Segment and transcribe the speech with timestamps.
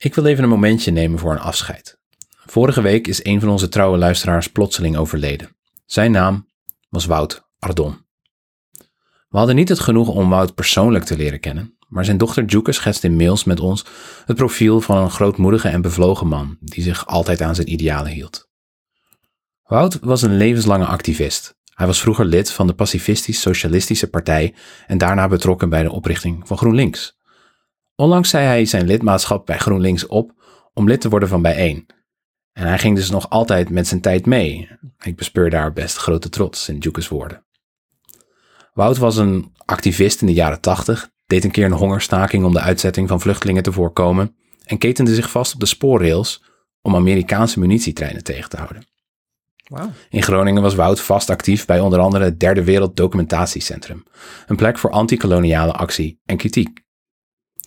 [0.00, 1.98] Ik wil even een momentje nemen voor een afscheid.
[2.46, 5.56] Vorige week is een van onze trouwe luisteraars plotseling overleden.
[5.86, 6.48] Zijn naam
[6.88, 8.06] was Wout Ardon.
[9.28, 12.72] We hadden niet het genoegen om Wout persoonlijk te leren kennen, maar zijn dochter Juke
[12.72, 13.84] schetst in mails met ons
[14.26, 18.48] het profiel van een grootmoedige en bevlogen man die zich altijd aan zijn idealen hield.
[19.62, 21.56] Wout was een levenslange activist.
[21.74, 24.54] Hij was vroeger lid van de Pacifistisch-Socialistische Partij
[24.86, 27.17] en daarna betrokken bij de oprichting van GroenLinks.
[28.00, 30.32] Onlangs zei hij zijn lidmaatschap bij GroenLinks op
[30.74, 31.86] om lid te worden van Bijeen.
[32.52, 34.68] En hij ging dus nog altijd met zijn tijd mee.
[35.00, 37.44] Ik bespeur daar best grote trots in Juke's woorden.
[38.72, 42.60] Wout was een activist in de jaren 80, deed een keer een hongerstaking om de
[42.60, 46.42] uitzetting van vluchtelingen te voorkomen en ketende zich vast op de spoorrails
[46.82, 48.86] om Amerikaanse munitietreinen tegen te houden.
[49.68, 49.90] Wauw.
[50.08, 54.04] In Groningen was Wout vast actief bij onder andere het Derde Wereld Documentatiecentrum,
[54.46, 56.86] een plek voor antikoloniale actie en kritiek.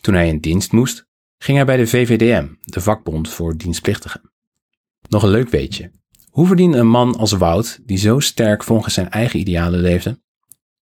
[0.02, 1.06] Toen hij in dienst moest,
[1.38, 4.22] ging hij bij de VVDM, de vakbond voor dienstplichtigen.
[5.10, 5.92] Nog een leuk weetje.
[6.30, 10.22] Hoe verdient een man als Wout, die zo sterk volgens zijn eigen idealen leefde,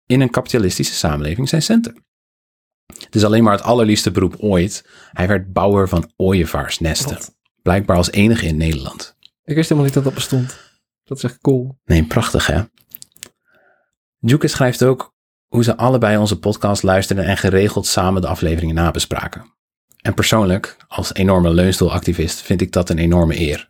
[0.05, 2.05] in een kapitalistische samenleving zijn centen?
[2.85, 4.89] Het is alleen maar het allerliefste beroep ooit.
[5.11, 7.13] Hij werd bouwer van ooievaarsnesten.
[7.13, 7.35] Wat?
[7.61, 9.15] Blijkbaar als enige in Nederland.
[9.43, 10.59] Ik wist helemaal niet dat dat bestond.
[11.03, 11.79] Dat is echt cool.
[11.85, 12.63] Nee, prachtig hè?
[14.19, 15.13] Juke schrijft ook
[15.49, 19.53] hoe ze allebei onze podcast luisterden en geregeld samen de afleveringen nabespraken.
[20.01, 23.69] En persoonlijk, als enorme leunstoelactivist, vind ik dat een enorme eer.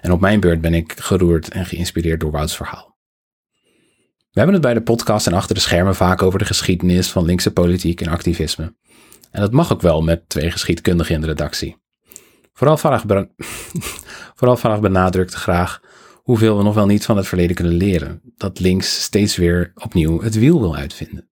[0.00, 2.98] En op mijn beurt ben ik geroerd en geïnspireerd door Wouts verhaal.
[4.30, 7.24] We hebben het bij de podcast en achter de schermen vaak over de geschiedenis van
[7.24, 8.74] linkse politiek en activisme.
[9.30, 11.76] En dat mag ook wel met twee geschiedkundigen in de redactie.
[12.52, 13.04] Vooral Farag
[14.80, 15.80] benadrukt graag
[16.22, 18.20] hoeveel we nog wel niet van het verleden kunnen leren.
[18.36, 21.28] Dat links steeds weer opnieuw het wiel wil uitvinden.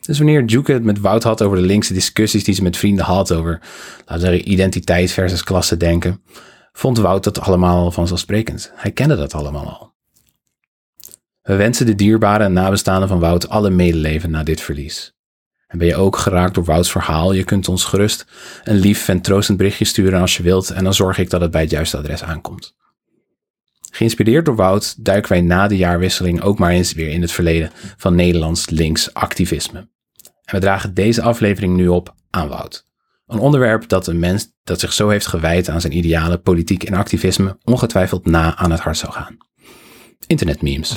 [0.00, 3.04] Dus wanneer Juke het met Wout had over de linkse discussies die ze met vrienden
[3.04, 3.60] had over,
[3.98, 6.22] laten we zeggen, identiteit versus klasse denken,
[6.72, 8.72] vond Wout dat allemaal al vanzelfsprekend.
[8.74, 9.94] Hij kende dat allemaal al.
[11.42, 15.16] We wensen de dierbaren en nabestaanden van Wout alle medeleven na dit verlies.
[15.66, 17.32] En ben je ook geraakt door Wouts verhaal?
[17.32, 18.26] Je kunt ons gerust
[18.64, 21.50] een lief en troostend berichtje sturen als je wilt en dan zorg ik dat het
[21.50, 22.74] bij het juiste adres aankomt.
[23.96, 27.70] Geïnspireerd door Wout duiken wij na de jaarwisseling ook maar eens weer in het verleden
[27.96, 29.78] van Nederlands links activisme.
[30.44, 32.86] En we dragen deze aflevering nu op aan Wout.
[33.26, 36.94] Een onderwerp dat een mens dat zich zo heeft gewijd aan zijn idealen, politiek en
[36.94, 39.36] activisme ongetwijfeld na aan het hart zou gaan.
[40.26, 40.96] Internetmemes.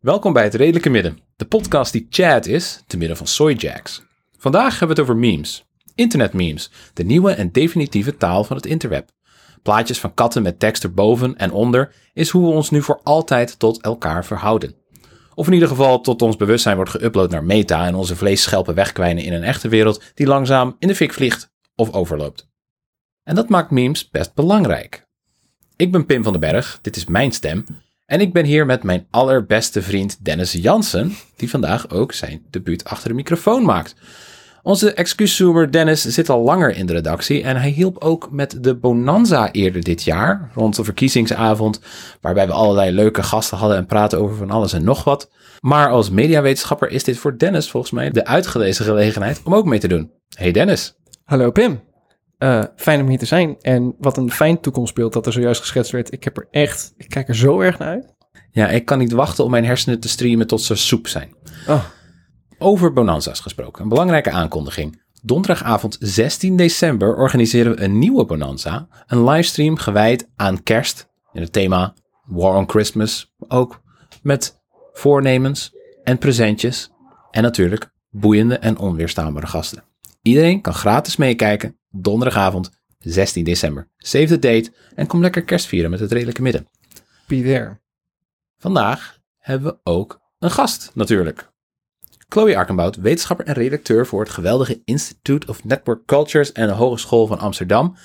[0.00, 4.02] Welkom bij het Redelijke Midden, de podcast die Chad is, te midden van soyjacks.
[4.38, 5.67] Vandaag hebben we het over memes.
[5.98, 9.10] Internetmemes, de nieuwe en definitieve taal van het interweb.
[9.62, 13.58] Plaatjes van katten met tekst erboven en onder is hoe we ons nu voor altijd
[13.58, 14.74] tot elkaar verhouden.
[15.34, 19.24] Of in ieder geval tot ons bewustzijn wordt geüpload naar meta en onze vleesschelpen wegkwijnen
[19.24, 22.48] in een echte wereld die langzaam in de fik vliegt of overloopt.
[23.22, 25.06] En dat maakt memes best belangrijk.
[25.76, 27.64] Ik ben Pim van den Berg, dit is mijn stem.
[28.06, 32.84] En ik ben hier met mijn allerbeste vriend Dennis Jansen, die vandaag ook zijn debuut
[32.84, 33.94] achter de microfoon maakt.
[34.62, 38.74] Onze excuuszoomer Dennis zit al langer in de redactie en hij hielp ook met de
[38.74, 41.80] Bonanza eerder dit jaar, rond de verkiezingsavond,
[42.20, 45.30] waarbij we allerlei leuke gasten hadden en praten over van alles en nog wat.
[45.60, 49.78] Maar als mediawetenschapper is dit voor Dennis volgens mij de uitgelezen gelegenheid om ook mee
[49.78, 50.10] te doen.
[50.34, 50.94] Hey Dennis.
[51.24, 51.80] Hallo Pim.
[52.38, 53.56] Eh, fijn om hier te zijn.
[53.60, 56.12] En wat een fijn toekomstbeeld dat er zojuist geschetst werd.
[56.12, 58.14] Ik heb er echt, ik kijk er zo erg naar uit.
[58.50, 61.34] Ja, ik kan niet wachten om mijn hersenen te streamen tot ze soep zijn.
[61.68, 61.84] Oh,
[62.60, 65.02] Over Bonanza's gesproken, een belangrijke aankondiging.
[65.22, 68.88] Donderdagavond 16 december organiseren we een nieuwe Bonanza.
[69.06, 71.08] Een livestream gewijd aan kerst.
[71.32, 73.34] In het thema War on Christmas.
[73.48, 73.80] Ook
[74.22, 74.60] met
[74.92, 75.74] voornemens
[76.04, 76.90] en presentjes.
[77.30, 79.84] En natuurlijk boeiende en onweerstaanbare gasten.
[80.22, 81.78] Iedereen kan gratis meekijken.
[81.90, 83.88] Donderdagavond 16 december.
[83.96, 86.66] Save the date en kom lekker kerst vieren met het redelijke midden.
[87.26, 87.80] be there.
[88.58, 91.50] Vandaag hebben we ook een gast natuurlijk.
[92.30, 97.26] Chloe Arkenbout, wetenschapper en redacteur voor het geweldige Institute of Network Cultures en de Hogeschool
[97.26, 97.96] van Amsterdam.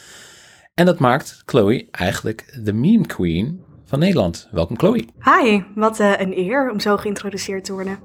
[0.73, 4.47] En dat maakt Chloe eigenlijk de meme queen van Nederland.
[4.51, 5.05] Welkom Chloe.
[5.19, 7.99] Hi, wat eh, een eer om zo geïntroduceerd te worden.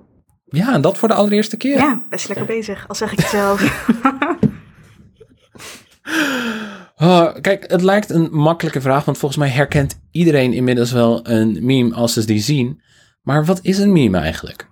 [0.44, 1.76] Ja, en dat voor de allereerste keer.
[1.76, 3.60] Ja, best lekker bezig, al zeg ik het zelf.
[7.00, 11.58] Oh, kijk, het lijkt een makkelijke vraag, want volgens mij herkent iedereen inmiddels wel een
[11.64, 12.82] meme als ze die zien.
[13.22, 14.68] Maar wat is een meme eigenlijk?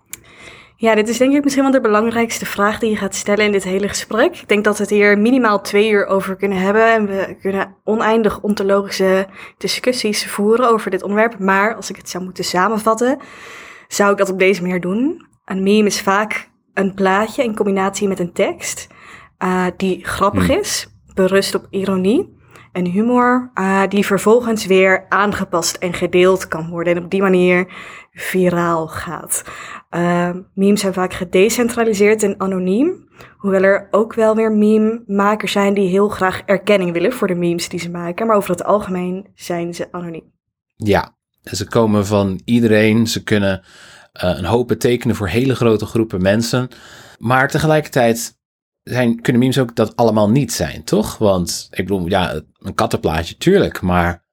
[0.77, 3.53] Ja, dit is denk ik misschien wel de belangrijkste vraag die je gaat stellen in
[3.53, 4.37] dit hele gesprek.
[4.37, 6.93] Ik denk dat we het hier minimaal twee uur over kunnen hebben.
[6.93, 9.27] En we kunnen oneindig ontologische
[9.59, 11.39] discussies voeren over dit onderwerp.
[11.39, 13.19] Maar als ik het zou moeten samenvatten,
[13.89, 15.27] zou ik dat op deze manier doen.
[15.45, 18.87] Een meme is vaak een plaatje in combinatie met een tekst
[19.45, 20.59] uh, die grappig Hmm.
[20.59, 22.36] is, berust op ironie
[22.77, 27.67] en humor, uh, die vervolgens weer aangepast en gedeeld kan worden en op die manier
[28.13, 29.45] viraal gaat.
[29.91, 35.89] Uh, memes zijn vaak gedecentraliseerd en anoniem, hoewel er ook wel weer meme-makers zijn die
[35.89, 39.75] heel graag erkenning willen voor de memes die ze maken, maar over het algemeen zijn
[39.75, 40.33] ze anoniem.
[40.77, 43.07] Ja, ze komen van iedereen.
[43.07, 43.63] Ze kunnen
[44.25, 46.69] uh, een hoop betekenen voor hele grote groepen mensen.
[47.19, 48.36] Maar tegelijkertijd
[48.91, 51.19] zijn, kunnen memes ook dat allemaal niet zijn, toch?
[51.19, 53.81] Want ik bedoel, ja, een kattenplaatje, tuurlijk.
[53.81, 54.25] Maar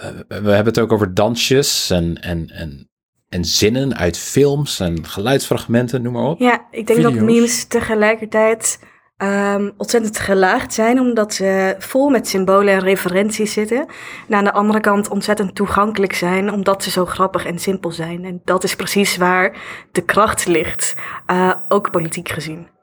[0.00, 2.90] uh, we hebben het ook over dansjes en, en, en,
[3.28, 6.38] en zinnen uit films en geluidsfragmenten, noem maar op.
[6.38, 7.14] Ja, ik denk Video's.
[7.14, 8.78] dat memes tegelijkertijd
[9.22, 13.86] um, ontzettend gelaagd zijn, omdat ze vol met symbolen en referenties zitten.
[14.28, 18.24] En aan de andere kant ontzettend toegankelijk zijn, omdat ze zo grappig en simpel zijn.
[18.24, 19.56] En dat is precies waar
[19.92, 20.96] de kracht ligt,
[21.30, 22.78] uh, ook politiek gezien.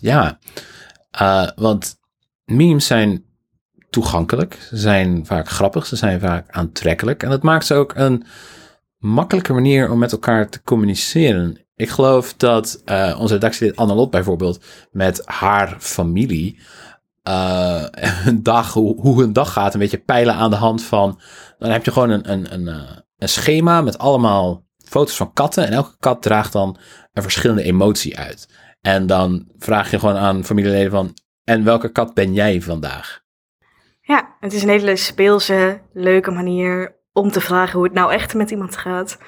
[0.00, 0.38] Ja,
[1.20, 1.98] uh, want
[2.44, 3.24] memes zijn
[3.90, 7.22] toegankelijk, ze zijn vaak grappig, ze zijn vaak aantrekkelijk.
[7.22, 8.24] En dat maakt ze ook een
[8.98, 11.66] makkelijke manier om met elkaar te communiceren.
[11.74, 16.58] Ik geloof dat uh, onze redactielid Annelot bijvoorbeeld met haar familie
[17.28, 17.84] uh,
[18.24, 21.20] een dag, hoe, hun dag gaat, een beetje peilen aan de hand van.
[21.58, 22.66] Dan heb je gewoon een, een, een,
[23.18, 25.66] een schema met allemaal foto's van katten.
[25.66, 26.76] En elke kat draagt dan
[27.12, 28.48] een verschillende emotie uit.
[28.80, 31.14] En dan vraag je gewoon aan familieleden van.
[31.44, 33.20] En welke kat ben jij vandaag?
[34.00, 38.34] Ja, het is een hele speelse, leuke manier om te vragen hoe het nou echt
[38.34, 39.18] met iemand gaat.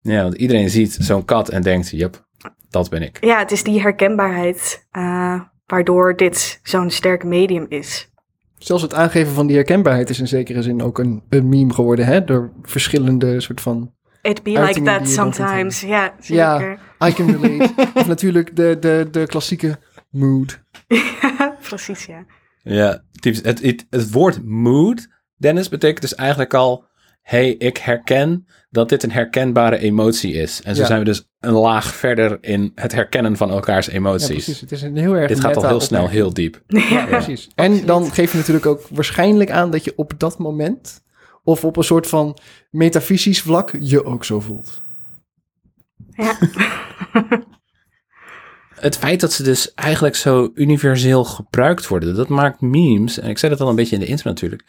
[0.00, 2.26] Ja, want iedereen ziet zo'n kat en denkt, yep,
[2.68, 3.24] dat ben ik.
[3.24, 8.10] Ja, het is die herkenbaarheid uh, waardoor dit zo'n sterk medium is.
[8.58, 12.04] Zelfs het aangeven van die herkenbaarheid is in zekere zin ook een, een meme geworden,
[12.06, 12.24] hè?
[12.24, 13.94] Door verschillende soort van...
[14.22, 16.78] It be like that sometimes, ja, zeker.
[16.98, 17.72] Ja, I can relate.
[17.94, 19.78] of natuurlijk de, de, de klassieke
[20.10, 20.60] mood.
[20.88, 22.24] ja, precies, ja.
[22.62, 26.88] Ja, het, het, het woord mood, Dennis, betekent dus eigenlijk al
[27.22, 30.62] hey, ik herken dat dit een herkenbare emotie is.
[30.62, 30.86] En zo Ja.
[30.86, 34.26] zijn we dus een laag verder in het herkennen van elkaars Ja, emoties.
[34.28, 34.60] precies.
[34.60, 36.62] Het is een heel erg dit gaat al heel snel, heel diep.
[36.66, 37.48] Ja, precies.
[37.54, 41.02] En dan geef je natuurlijk ook waarschijnlijk aan dat je op dat moment...
[41.50, 42.38] of op een soort van
[42.70, 44.82] metafysisch vlak je ook zo voelt.
[46.10, 46.38] Ja,
[48.80, 53.38] Het feit dat ze dus eigenlijk zo universeel gebruikt worden, dat maakt memes, en ik
[53.38, 54.64] zei dat al een beetje in de intro natuurlijk,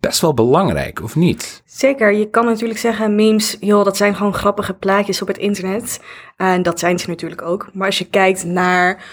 [0.00, 1.62] best wel belangrijk, of niet?
[1.66, 2.12] zeker.
[2.12, 6.00] Je kan natuurlijk zeggen, memes, joh, dat zijn gewoon grappige plaatjes op het internet.
[6.36, 7.70] En dat zijn ze natuurlijk ook.
[7.72, 9.04] Maar als je kijkt naar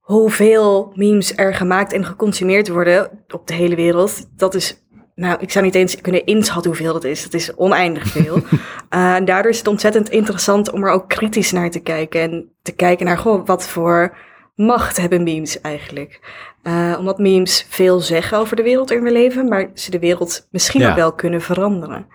[0.00, 4.83] hoeveel memes er gemaakt en geconsumeerd worden op de hele wereld, dat is,
[5.14, 7.22] nou, ik zou niet eens kunnen inschatten hoeveel dat is.
[7.22, 8.36] Dat is oneindig veel.
[8.36, 12.20] Uh, en daardoor is het ontzettend interessant om er ook kritisch naar te kijken.
[12.20, 14.16] En te kijken naar, goh, wat voor
[14.54, 16.20] macht hebben memes eigenlijk?
[16.62, 20.48] Uh, omdat memes veel zeggen over de wereld waarin we leven, maar ze de wereld
[20.50, 20.90] misschien Ja.
[20.90, 22.06] ook wel kunnen veranderen.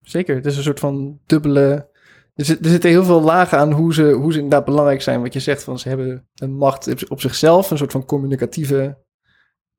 [0.00, 1.92] Zeker, het is een soort van dubbele...
[2.34, 5.22] Er, zit, er zitten heel veel lagen aan hoe ze, hoe ze inderdaad belangrijk zijn.
[5.22, 8.96] Wat je zegt, van ze hebben een macht op zichzelf, een soort van communicatieve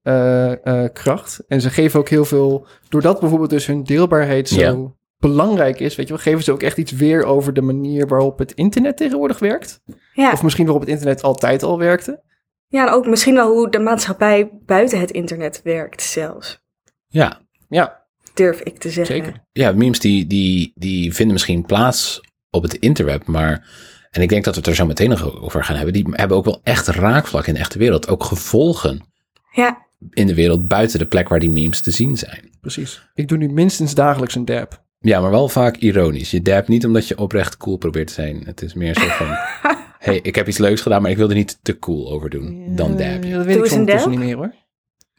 [0.05, 1.43] eh, eh, kracht.
[1.47, 6.07] En ze geven ook heel veel, doordat bijvoorbeeld dus hun deelbaarheid zo belangrijk is, weet
[6.07, 9.39] je wel, geven ze ook echt iets weer over de manier waarop het internet tegenwoordig
[9.39, 9.81] werkt.
[10.13, 12.21] Ja, Of misschien waarop het internet altijd al werkte.
[12.67, 16.59] ja en ook misschien wel hoe de maatschappij buiten het internet werkt zelfs,
[17.07, 19.15] Ja, Ja, durf ik te zeggen.
[19.15, 19.43] zeker.
[19.51, 23.67] ja memes die, die, die vinden misschien plaats op het interweb, maar,
[24.11, 26.37] en ik denk dat we het er zo meteen nog over gaan hebben, die hebben
[26.37, 29.13] ook wel echt raakvlak in de echte wereld, ook gevolgen
[29.51, 32.49] Ja, in de wereld buiten de plek waar die memes te zien zijn.
[32.61, 33.09] Precies.
[33.13, 34.83] Ik doe nu minstens dagelijks een dab.
[34.99, 36.31] Ja, maar wel vaak ironisch.
[36.31, 38.43] Je dabt niet omdat je oprecht cool probeert te zijn.
[38.45, 39.27] Het is meer zo van,
[39.99, 42.75] hey, ik heb iets leuks gedaan, maar ik wil er niet te cool over doen.
[42.75, 43.33] Dan dab je.
[43.33, 44.09] Dat weet Doe ik dab.
[44.09, 44.53] niet meer hoor.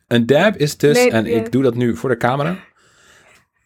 [0.06, 1.36] Een dab is dus, Nee, en ja.
[1.36, 2.58] ik doe dat nu voor de camera.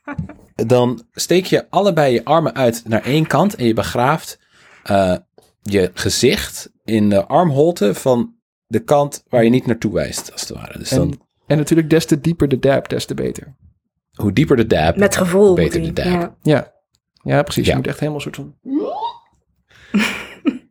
[0.54, 4.38] Dan steek je allebei je armen uit naar één kant en je begraaft
[4.82, 5.16] eh,
[5.62, 8.34] je gezicht in de armholte van
[8.70, 10.78] de kant waar je niet naartoe wijst, als het ware.
[10.78, 13.56] Dus dan, En, en natuurlijk des te dieper de dab, des te beter.
[14.14, 15.54] hoe dieper de dab, met gevoel.
[15.54, 16.06] Beter de dab.
[16.06, 16.36] Ja.
[16.42, 16.72] Ja,
[17.22, 17.64] ja precies.
[17.64, 17.70] Ja.
[17.70, 18.54] Je moet echt helemaal een soort van...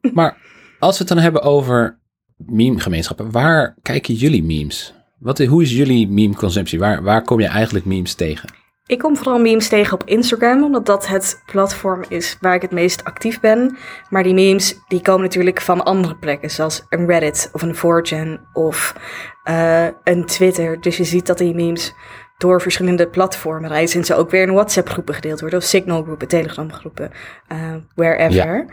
[0.17, 0.37] Maar
[0.79, 1.99] als we het dan hebben over
[2.37, 4.93] meme-gemeenschappen, waar kijken jullie memes?
[5.17, 6.79] Wat, hoe is jullie meme-consumptie?
[6.79, 8.49] Waar, waar kom je eigenlijk memes tegen?
[8.89, 12.71] Ik kom vooral memes tegen op Instagram, omdat dat het platform is waar ik het
[12.71, 13.77] meest actief ben.
[14.09, 18.41] Maar die memes die komen natuurlijk van andere plekken, zoals een Reddit of een 4chan
[18.53, 18.95] of
[19.43, 20.81] eh, een Twitter.
[20.81, 21.93] Dus je ziet dat die memes
[22.37, 23.99] door verschillende platformen reizen.
[23.99, 25.59] En ze ook weer in WhatsApp-groepen gedeeld worden.
[25.59, 27.11] Of Signal-groepen, Telegram-groepen,
[27.51, 28.65] uh, wherever.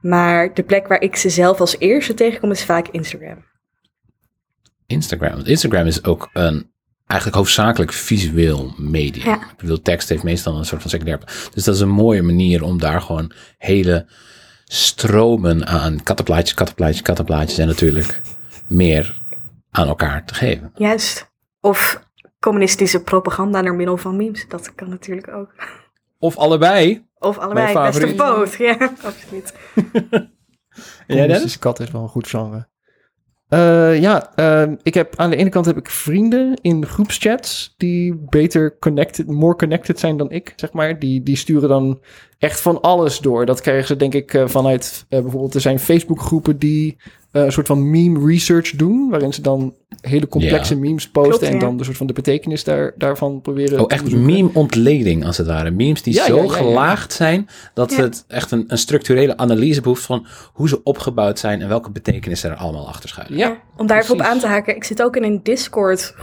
[0.00, 3.44] Maar de plek waar ik ze zelf als eerste tegenkom is vaak Instagram.
[4.86, 5.40] Instagram.
[5.44, 6.72] Instagram is ook een
[7.14, 9.26] eigenlijk hoofdzakelijk visueel medium.
[9.26, 9.34] Ja.
[9.34, 11.20] Ik bedoel, tekst heeft meestal een soort van secundair.
[11.54, 14.06] Dus dat is een mooie manier om daar gewoon hele
[14.64, 18.20] stromen aan kattenplaatjes, kattenplaatjes, kattenplaatjes en natuurlijk
[18.66, 19.16] meer
[19.70, 20.72] aan elkaar te geven.
[20.74, 21.32] Juist.
[21.60, 22.02] Of
[22.38, 24.48] communistische propaganda door middel van memes.
[24.48, 25.54] Dat kan natuurlijk ook.
[26.18, 27.06] Of allebei.
[27.18, 27.72] Of allebei.
[27.72, 28.16] Mijn Best of favoriet.
[28.16, 28.54] both.
[28.56, 29.54] Ja, absoluut.
[31.06, 32.68] Communistische kat is wel een goed genre.
[33.48, 38.14] Eh, ja, ehm, ik heb aan de ene kant heb ik vrienden in groepschats die
[38.14, 40.98] beter connected, more connected zijn dan ik, zeg maar.
[40.98, 42.00] Die, die sturen dan
[42.38, 43.46] echt van alles door.
[43.46, 46.96] Dat krijgen ze denk ik eh, vanuit eh, bijvoorbeeld, er zijn Facebookgroepen die
[47.30, 51.44] eh, een soort van meme research doen, waarin ze dan hele complexe memes posten Klopt,
[51.46, 51.58] en ja.
[51.58, 54.34] dan de soort van de betekenis daar, daarvan proberen Oh, te echt onderzoeken.
[54.36, 55.70] meme-ontleding als het ware.
[55.70, 56.54] Memes die Ja, zo ja, ja, ja.
[56.56, 58.00] gelaagd zijn dat Ja.
[58.02, 62.50] het echt een, een structurele analyse behoeft van hoe ze opgebouwd zijn en welke betekenissen
[62.50, 63.38] er allemaal achter schuilen.
[63.38, 64.76] Ja, Om daar even op aan te haken.
[64.76, 66.14] Ik zit ook in een Discord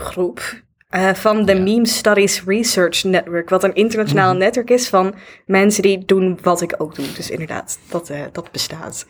[0.92, 3.48] eh, van de Meme Studies Research Network.
[3.48, 4.38] Wat een internationaal Mhm.
[4.38, 5.14] netwerk is van
[5.46, 7.04] mensen die doen wat ik ook doe.
[7.16, 9.06] Dus inderdaad, dat, eh, dat bestaat.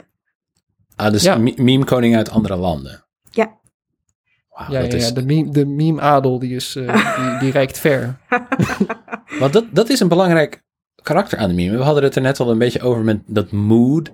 [0.96, 1.36] Ah, dus Ja.
[1.36, 3.04] me- meme-koning uit andere landen.
[3.30, 3.58] Ja.
[4.48, 7.50] Wauw, Ja, dat ja, is, ja, de meme, de meme-adel die, is, eh, die, die
[7.50, 8.18] reikt ver.
[9.40, 10.62] Want dat, dat is een belangrijk
[11.02, 11.76] karakter aan de meme.
[11.76, 14.10] We hadden het er net al een beetje over met dat mood.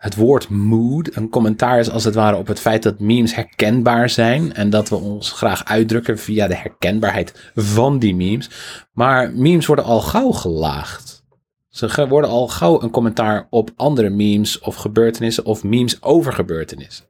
[0.00, 4.08] Het woord mood, een commentaar is als het ware op het feit dat memes herkenbaar
[4.08, 4.52] zijn.
[4.54, 8.50] En dat we ons graag uitdrukken via de herkenbaarheid van die memes.
[8.92, 11.24] Maar memes worden al gauw gelaagd.
[11.68, 17.04] Ze worden al gauw een commentaar op andere memes of gebeurtenissen of memes over gebeurtenissen.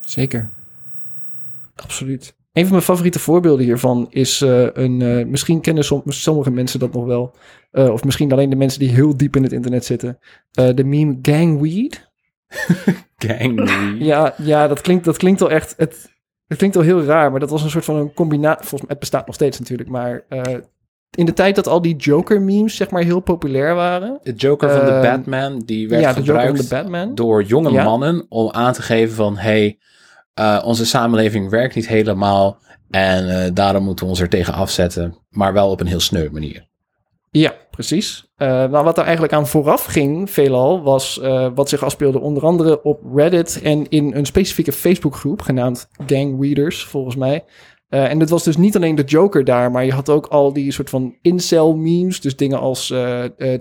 [0.00, 0.50] Zeker.
[1.74, 2.36] Absoluut.
[2.52, 5.02] Een van mijn favoriete voorbeelden hiervan is eh, een.
[5.02, 7.34] eh, misschien kennen som- sommige mensen dat nog wel.
[7.70, 10.18] eh, of misschien alleen de mensen die heel diep in het internet zitten.
[10.50, 12.10] De meme Gangweed.
[13.16, 13.96] Gang.
[13.98, 15.74] Ja, ja dat, klinkt, dat klinkt wel echt.
[15.76, 16.10] Het,
[16.46, 18.60] het klinkt wel heel raar, maar dat was een soort van een combinatie.
[18.66, 19.88] Volgens mij, het bestaat nog steeds natuurlijk.
[19.88, 20.24] Maar
[21.16, 24.18] in de tijd dat al die Joker-memes, zeg maar, heel populair waren.
[24.22, 27.14] De Joker van de Batman, die werd ja, de Joker gebruikt van de Batman.
[27.14, 27.84] door jonge Ja.
[27.84, 29.78] mannen om aan te geven van hey,
[30.34, 32.58] eh, onze samenleving werkt niet helemaal
[32.90, 36.28] en eh, daarom moeten we ons er tegen afzetten, maar wel op een heel sneu
[36.30, 36.70] manier.
[37.30, 38.30] Ja, precies.
[38.36, 41.20] Nou, wat er eigenlijk aan vooraf ging, veelal, was
[41.54, 46.84] wat zich afspeelde onder andere op Reddit en in een specifieke Facebookgroep genaamd Gang Readers,
[46.84, 47.44] volgens mij.
[47.88, 50.72] En het was dus niet alleen de Joker daar, maar je had ook al die
[50.72, 52.94] soort van incel memes, dus dingen als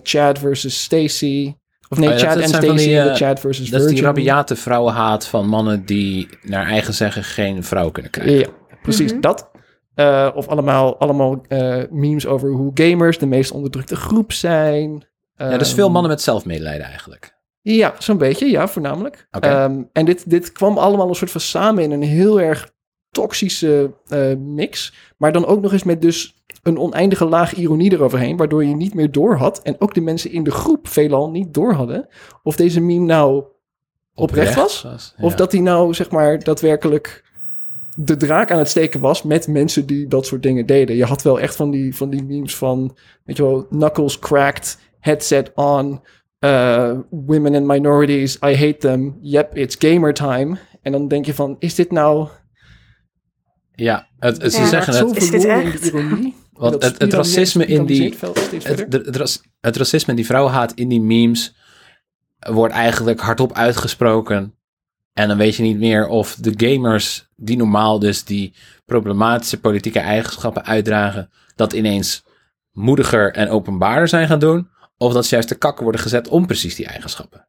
[0.02, 1.54] Chad versus Stacy.
[1.92, 3.40] Of nee, Oh ja, dat- Chad en zijn van Stacy die, en de eh, Chad
[3.40, 4.16] versus Dat is die Virgin.
[4.16, 8.38] rabiate vrouwenhaat van mannen die naar eigen zeggen geen vrouw kunnen krijgen.
[8.38, 8.48] Ja,
[8.82, 9.22] precies Mhm.
[9.22, 9.50] dat.
[9.96, 15.06] Eh, of allemaal, allemaal eh, memes over hoe gamers de meest onderdrukte groep zijn.
[15.36, 17.40] Ja, dus Ehm, veel mannen met zelfmedelijden eigenlijk.
[17.62, 19.28] Ja, zo'n beetje, ja, voornamelijk.
[19.32, 19.48] Oké.
[19.48, 22.72] Ehm, en dit, dit kwam allemaal een soort van samen in een heel erg
[23.10, 24.94] toxische eh, mix.
[25.18, 28.94] Maar dan ook nog eens met dus een oneindige laag ironie eroverheen, waardoor je niet
[28.94, 29.62] meer door had.
[29.62, 32.08] En ook de mensen in de groep veelal niet door hadden.
[32.44, 33.44] Of deze meme nou
[34.14, 34.86] oprecht was.
[35.22, 35.38] Of ja.
[35.38, 37.30] dat hij nou, zeg maar, daadwerkelijk
[37.98, 40.96] de draak aan het steken was met mensen die dat soort dingen deden.
[40.96, 44.78] Je had wel echt van die, van die memes van, weet je wel, knuckles cracked,
[45.00, 46.02] headset on,
[46.40, 50.58] uh, women and minorities, I hate them, yep, it's gamer time.
[50.82, 52.28] En dan denk je van, is dit nou...
[53.76, 54.68] Ja, het, het- ze Ja.
[54.68, 55.86] zeggen het, Is dit echt?
[55.86, 56.36] ironie?
[56.70, 58.16] Want het- het racisme in die-
[58.64, 58.80] het,
[59.16, 61.56] het, het racisme en die vrouwenhaat in die memes
[62.40, 64.56] wordt eigenlijk hardop uitgesproken.
[65.14, 68.54] En dan weet je niet meer of de gamers die normaal dus die
[68.86, 72.24] problematische politieke eigenschappen uitdragen, dat ineens
[72.72, 74.70] moediger en openbaarder zijn gaan doen.
[74.98, 77.48] Of dat ze juist de kakken worden gezet om precies die eigenschappen.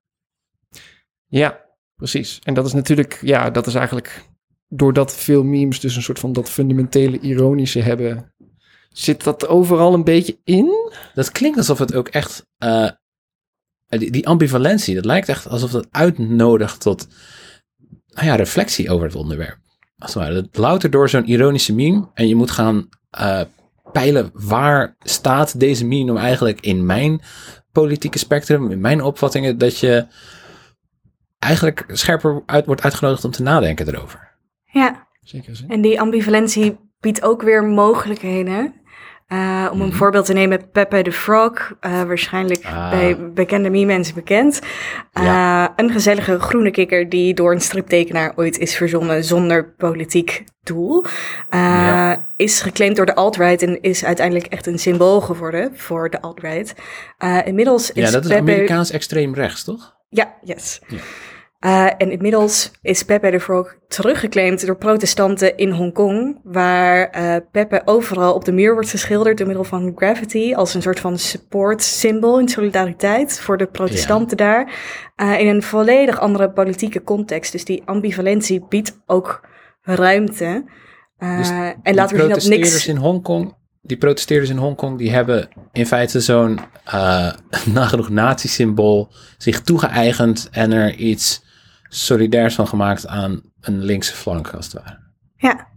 [1.26, 1.61] Ja,
[1.97, 2.38] precies.
[2.42, 4.31] En dat is natuurlijk, ja, dat is eigenlijk
[4.69, 8.32] doordat veel memes dus een soort van dat fundamentele ironische hebben,
[8.93, 10.93] zit dat overal een beetje in.
[11.15, 12.47] Dat klinkt alsof het ook echt.
[12.59, 12.89] eh,
[13.89, 17.07] die, die ambivalentie, dat lijkt echt alsof dat uitnodigt tot.
[18.09, 19.59] Nou ja, reflectie over het onderwerp.
[19.99, 20.35] Als het ware.
[20.35, 22.09] Dat louter door zo'n ironische meme.
[22.15, 23.41] En je moet gaan eh,
[23.93, 27.21] peilen waar staat deze meme nou eigenlijk in mijn
[27.73, 30.07] politieke spectrum, in mijn opvattingen, dat je
[31.39, 34.31] eigenlijk scherper uit, wordt uitgenodigd om te nadenken erover.
[34.65, 35.69] Ja, Zeker zin.
[35.71, 38.75] en die ambivalentie biedt ook weer mogelijkheden.
[39.29, 39.97] Uh, om een Mhm.
[39.97, 42.91] voorbeeld te nemen, Pepe the Frog, uh, waarschijnlijk Ah.
[42.91, 44.61] bij bekende meme-mensen bekend.
[45.19, 45.73] Uh, Ja.
[45.76, 51.05] Een gezellige groene kikker die door een striptekenaar ooit is verzonnen zonder politiek doel.
[51.50, 52.26] Ja.
[52.37, 56.75] Is geclaimd door de alt-right en is uiteindelijk echt een symbool geworden voor de alt-right.
[57.45, 58.41] Inmiddels is Ja, dat is Pepe...
[58.41, 59.95] Amerikaans extreem rechts, toch?
[60.09, 60.81] Ja, yes.
[60.88, 60.99] Ja.
[61.66, 67.83] Uh, en inmiddels is Pepe the Frog teruggeclaimd door protestanten in Hongkong, waar uh, Pepe
[67.85, 71.83] overal op de muur wordt geschilderd door middel van graffiti als een soort van support
[71.83, 74.73] symbool in solidariteit voor de protestanten daar,
[75.16, 77.52] uh, in een volledig andere politieke context.
[77.52, 79.49] Dus die ambivalentie biedt ook
[79.83, 80.64] ruimte.
[81.19, 81.49] Dus
[81.83, 82.87] en laten we zien dat niks...
[82.87, 86.59] in Hongkong, die protesteerders in Hongkong, die hebben in feite zo'n
[86.95, 87.33] uh,
[87.75, 91.42] nagenoeg nazi-symbool zich toegeëigend en er iets
[91.95, 94.99] solidairs van gemaakt aan een linkse flank, als het ware.
[95.37, 95.69] Ja,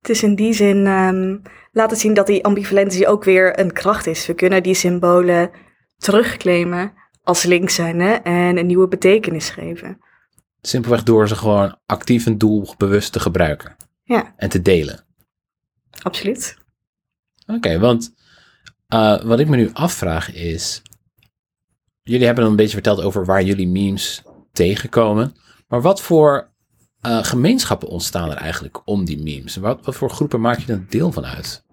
[0.00, 4.06] het is in die zin um, laten zien dat die ambivalentie ook weer een kracht
[4.06, 4.26] is.
[4.26, 5.50] We kunnen die symbolen
[5.96, 9.98] terugclaimen als links zijn hè, en een nieuwe betekenis geven.
[10.60, 13.76] Simpelweg door ze gewoon actief en doelbewust te gebruiken.
[14.04, 14.34] Ja.
[14.36, 15.04] En te delen.
[16.02, 16.56] Absoluut.
[17.46, 18.14] Oké, okay, want
[18.94, 20.82] uh, wat ik me nu afvraag is...
[22.02, 25.34] Jullie hebben een beetje verteld over waar jullie memes tegenkomen.
[25.68, 26.50] Maar wat voor
[27.06, 29.56] uh, gemeenschappen ontstaan er eigenlijk om die memes?
[29.56, 31.64] Wat, wat voor groepen maak je dan deel van uit?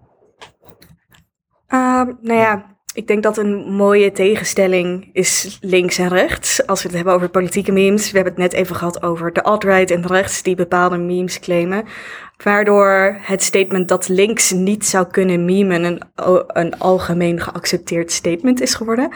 [1.68, 6.66] Uh, nou ja, ik denk dat een mooie tegenstelling is links en rechts.
[6.66, 8.10] Als we het hebben over politieke memes.
[8.10, 11.84] We hebben het net even gehad over de alt-right en rechts die bepaalde memes claimen.
[12.44, 16.02] Waardoor het statement dat links niet zou kunnen memen een,
[16.46, 19.10] een algemeen geaccepteerd statement is geworden.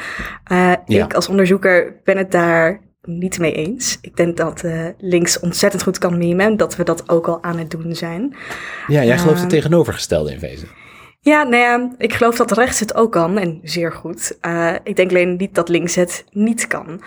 [0.52, 1.04] Uh, ja.
[1.04, 3.98] Ik als onderzoeker ben het daar niet mee eens.
[4.00, 7.42] Ik denk dat uh, links ontzettend goed kan memen en dat we dat ook al
[7.42, 8.36] aan het doen zijn.
[8.86, 10.68] Ja, jij gelooft het tegenovergestelde in wezen.
[11.20, 14.38] Ja, nou ja, ik geloof dat rechts het ook kan en zeer goed.
[14.46, 17.02] Uh, ik denk alleen niet dat links het niet kan.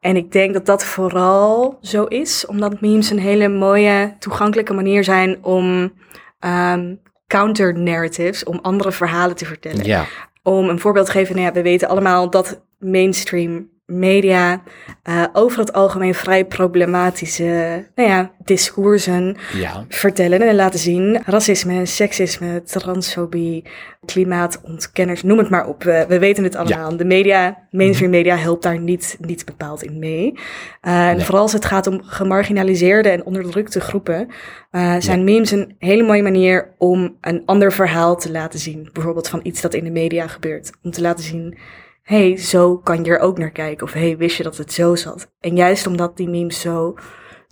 [0.00, 5.04] En ik denk dat dat vooral zo is, omdat memes een hele mooie, toegankelijke manier
[5.04, 5.92] zijn om
[6.40, 9.84] um, counter-narratives, om andere verhalen te vertellen.
[9.84, 10.04] Ja.
[10.42, 14.62] Om een voorbeeld te geven, nou ja, we weten allemaal dat mainstream media
[15.08, 19.84] uh, over het algemeen vrij problematische nou ja, discoursen ja.
[19.88, 21.22] vertellen en laten zien.
[21.24, 23.64] Racisme, seksisme, transfobie,
[24.04, 25.82] klimaatontkenners, noem het maar op.
[25.82, 26.90] We, we weten het allemaal.
[26.90, 26.96] Ja.
[26.96, 30.32] De media, mainstream media helpt daar niet, niet bepaald in mee.
[30.32, 31.24] Uh, en nee.
[31.24, 34.28] vooral als het gaat om gemarginaliseerde en onderdrukte groepen,
[34.72, 35.24] uh, zijn ja.
[35.24, 38.88] memes een hele mooie manier om een ander verhaal te laten zien.
[38.92, 40.70] Bijvoorbeeld van iets dat in de media gebeurt.
[40.82, 41.58] Om te laten zien
[42.02, 43.86] hey, zo kan je er ook naar kijken.
[43.86, 45.32] Of hey, wist je dat het zo zat?
[45.40, 46.94] En juist omdat die memes zo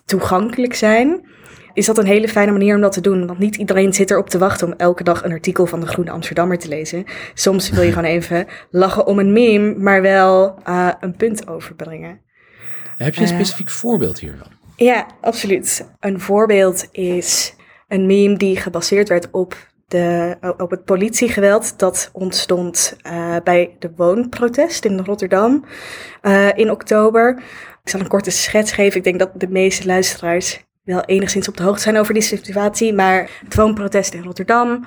[0.04, 1.28] toegankelijk zijn,
[1.72, 3.26] is dat een hele fijne manier om dat te doen.
[3.26, 6.10] Want niet iedereen zit erop te wachten om elke dag een artikel van de Groene
[6.10, 7.04] Amsterdammer te lezen.
[7.34, 12.20] Soms wil je gewoon even lachen om een meme, maar wel uh, een punt overbrengen.
[12.96, 14.58] Heb je een specifiek uh, voorbeeld hiervan?
[14.76, 15.90] Ja, absoluut.
[16.00, 17.54] Een voorbeeld is
[17.88, 19.56] een meme die gebaseerd werd op
[19.90, 25.64] de, op het politiegeweld dat ontstond uh, bij de woonprotest in Rotterdam
[26.22, 27.42] uh, in oktober.
[27.82, 28.98] Ik zal een korte schets geven.
[28.98, 32.94] Ik denk dat de meeste luisteraars wel enigszins op de hoogte zijn over die situatie.
[32.94, 34.84] Maar het woonprotest in Rotterdam,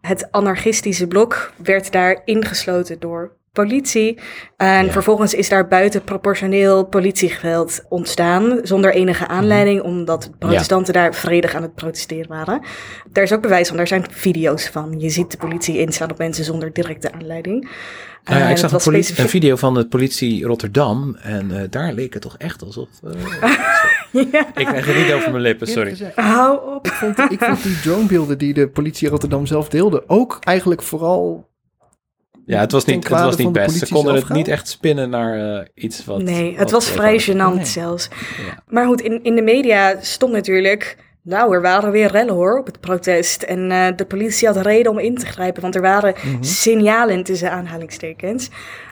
[0.00, 4.18] het anarchistische blok, werd daar ingesloten door politie.
[4.56, 4.92] En ja.
[4.92, 11.00] vervolgens is daar buitenproportioneel politiegeweld ontstaan, zonder enige aanleiding, omdat protestanten ja.
[11.00, 12.60] daar vredig aan het protesteren waren.
[13.12, 15.00] Daar is ook bewijs van, daar zijn video's van.
[15.00, 17.70] Je ziet de politie inslaan op mensen zonder directe aanleiding.
[18.24, 19.18] Nou ja, ik zag een, specifiek...
[19.18, 22.88] een, video van de politie Rotterdam en uh, daar leek het toch echt alsof...
[24.12, 24.46] Uh, ja.
[24.54, 26.12] Ik krijg het niet over mijn lippen, sorry.
[26.14, 26.86] Hou op.
[26.86, 31.48] Ik vond, ik vond die dronebeelden die de politie Rotterdam zelf deelde ook eigenlijk vooral
[32.46, 33.78] ja, het was niet, het was niet best.
[33.78, 36.22] Ze konden het niet echt spinnen naar uh, iets wat...
[36.22, 37.64] Nee, het wat was vrij gênant nee.
[37.64, 38.08] zelfs.
[38.46, 38.62] Ja.
[38.68, 41.02] Maar goed, in, in de media stond natuurlijk...
[41.22, 43.42] Nou, er waren weer rellen hoor op het protest.
[43.42, 45.62] En uh, de politie had reden om in te grijpen.
[45.62, 46.42] Want er waren mm -hmm.
[46.42, 48.50] signalen tussen aanhalingstekens.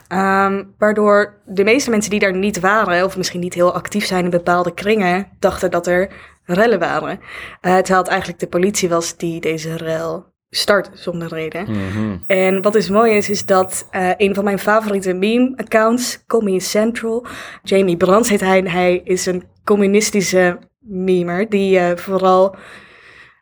[0.09, 3.05] Um, waardoor de meeste mensen die daar niet waren...
[3.05, 5.27] of misschien niet heel actief zijn in bepaalde kringen...
[5.39, 6.09] dachten dat er
[6.45, 7.19] rellen waren.
[7.19, 11.65] Uh, terwijl het eigenlijk de politie was die deze rel start zonder reden.
[11.69, 12.23] Mm-hmm.
[12.27, 17.25] En wat dus mooi is, is dat uh, een van mijn favoriete meme-accounts, Commie Central,
[17.63, 22.55] Jamie Brands heet hij, hij is een communistische memer die uh, vooral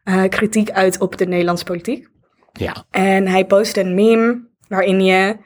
[0.04, 2.08] uh, kritiek uit op de Nederlandse politiek.
[2.52, 2.86] Ja.
[2.90, 5.38] En hij post een meme waarin je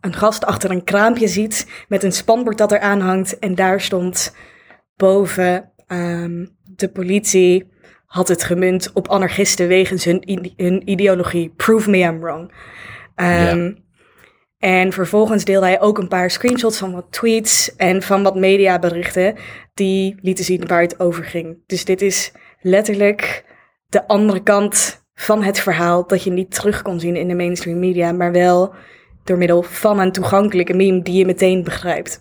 [0.00, 4.34] een gast achter een kraampje ziet met een spanbord dat eraan hangt en daar stond
[4.96, 7.68] boven um, de politie
[8.10, 11.52] had het gemunt op anarchisten wegens hun, hun ideologie.
[11.56, 12.52] Prove me I'm wrong.
[13.14, 13.72] Ehm,
[14.58, 19.34] En vervolgens deelde hij ook een paar screenshots van wat tweets en van wat mediaberichten
[19.74, 21.58] die lieten zien waar het over ging.
[21.66, 23.44] Dus dit is letterlijk
[23.86, 27.78] de andere kant van het verhaal dat je niet terug kon zien in de mainstream
[27.78, 28.74] media, maar wel
[29.24, 32.20] door middel van een toegankelijke meme die je meteen begrijpt.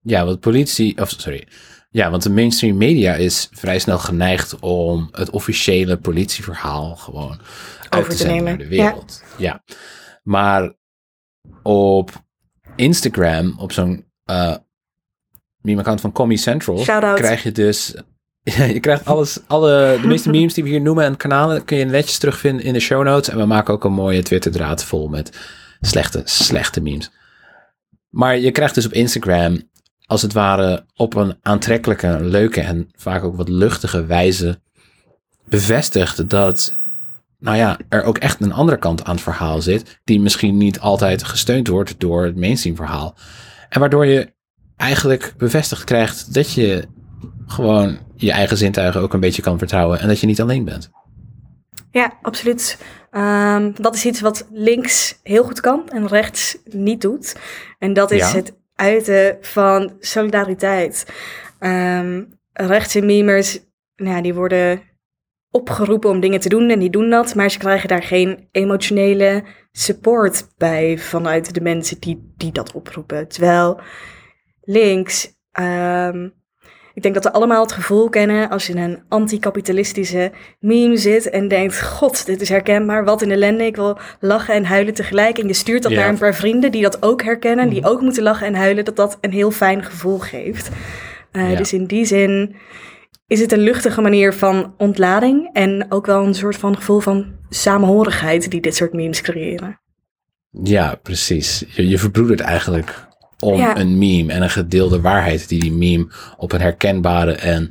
[0.00, 1.46] Ja, want politie, of sorry.
[1.92, 7.38] Ja, want de mainstream media is vrij snel geneigd om het officiële politieverhaal gewoon
[7.80, 9.22] uit Over te zenden nemen, naar de wereld.
[9.36, 9.62] Ja.
[10.22, 10.74] Maar
[11.62, 12.10] op
[12.76, 14.56] Instagram, op zo'n eh
[15.62, 16.82] meme-account van Comedy Central,
[17.14, 17.94] krijg je dus...
[18.44, 21.76] Ja, je krijgt alles, alle, de meeste memes die we hier noemen en kanalen kun
[21.76, 23.28] je netjes terugvinden in de show notes.
[23.28, 25.38] En we maken ook een mooie Twitter-draad vol met
[25.80, 27.10] slechte, slechte memes.
[28.08, 29.70] Maar je krijgt dus op Instagram,
[30.12, 34.60] als het ware, op een aantrekkelijke, leuke en vaak ook wat luchtige wijze
[35.44, 36.78] bevestigd dat,
[37.38, 40.80] nou ja, er ook echt een andere kant aan het verhaal zit, die misschien niet
[40.80, 43.14] altijd gesteund wordt door het mainstream verhaal.
[43.68, 44.32] En waardoor je
[44.76, 46.84] eigenlijk bevestigd krijgt dat je
[47.46, 50.90] gewoon je eigen zintuigen ook een beetje kan vertrouwen en dat je niet alleen bent.
[51.90, 52.78] Ja, absoluut.
[53.10, 57.36] Ehm, dat is iets wat links heel goed kan en rechts niet doet.
[57.78, 58.36] En dat is Ja.
[58.36, 61.06] het uiten van solidariteit.
[63.02, 63.58] Memers,
[63.96, 64.82] nou, die worden
[65.50, 69.44] opgeroepen om dingen te doen en die doen dat, maar ze krijgen daar geen emotionele
[69.72, 73.28] support bij vanuit de mensen die, die dat oproepen.
[73.28, 73.80] Terwijl
[74.60, 76.28] links, ehm,
[76.94, 81.30] ik denk dat we allemaal het gevoel kennen als je in een anticapitalistische meme zit
[81.30, 85.38] en denkt, god, dit is herkenbaar, wat een ellende, ik wil lachen en huilen tegelijk.
[85.38, 85.98] En je stuurt dat Ja.
[85.98, 88.96] naar een paar vrienden die dat ook herkennen, die ook moeten lachen en huilen, dat
[88.96, 90.70] dat een heel fijn gevoel geeft.
[91.32, 91.56] Eh, Ja.
[91.56, 92.54] Dus in die zin
[93.26, 97.26] is het een luchtige manier van ontlading en ook wel een soort van gevoel van
[97.48, 99.80] samenhorigheid die dit soort memes creëren.
[100.62, 101.64] Ja, precies.
[101.68, 103.06] Je, je verbroedert eigenlijk
[103.42, 103.76] om Ja.
[103.78, 107.70] een meme en een gedeelde waarheid die die meme op een herkenbare en,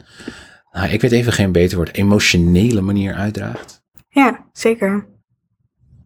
[0.72, 3.82] nou, ik weet even geen beter woord, emotionele manier uitdraagt.
[4.10, 5.06] Ja, zeker.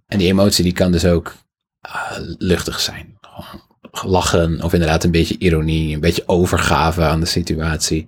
[0.08, 1.34] En die emotie die kan dus ook
[1.82, 3.18] ah, luchtig zijn.
[3.22, 8.08] Gewoon lachen of inderdaad een beetje ironie, een beetje overgave aan de situatie.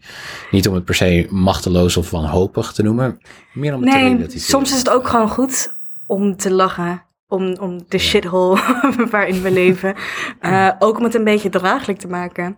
[0.52, 3.20] Niet om het per se machteloos of wanhopig te noemen,
[3.54, 5.74] meer om het Nee, soms is het ook gewoon goed
[6.06, 7.04] om te lachen.
[7.28, 8.60] Om, om de shithole
[9.12, 9.96] waarin we leven.
[10.40, 12.58] Eh, ook om het een beetje draaglijk te maken.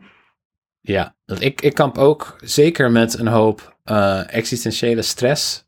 [0.81, 5.67] Ja, ik, ik kamp ook zeker met een hoop eh, existentiële stress.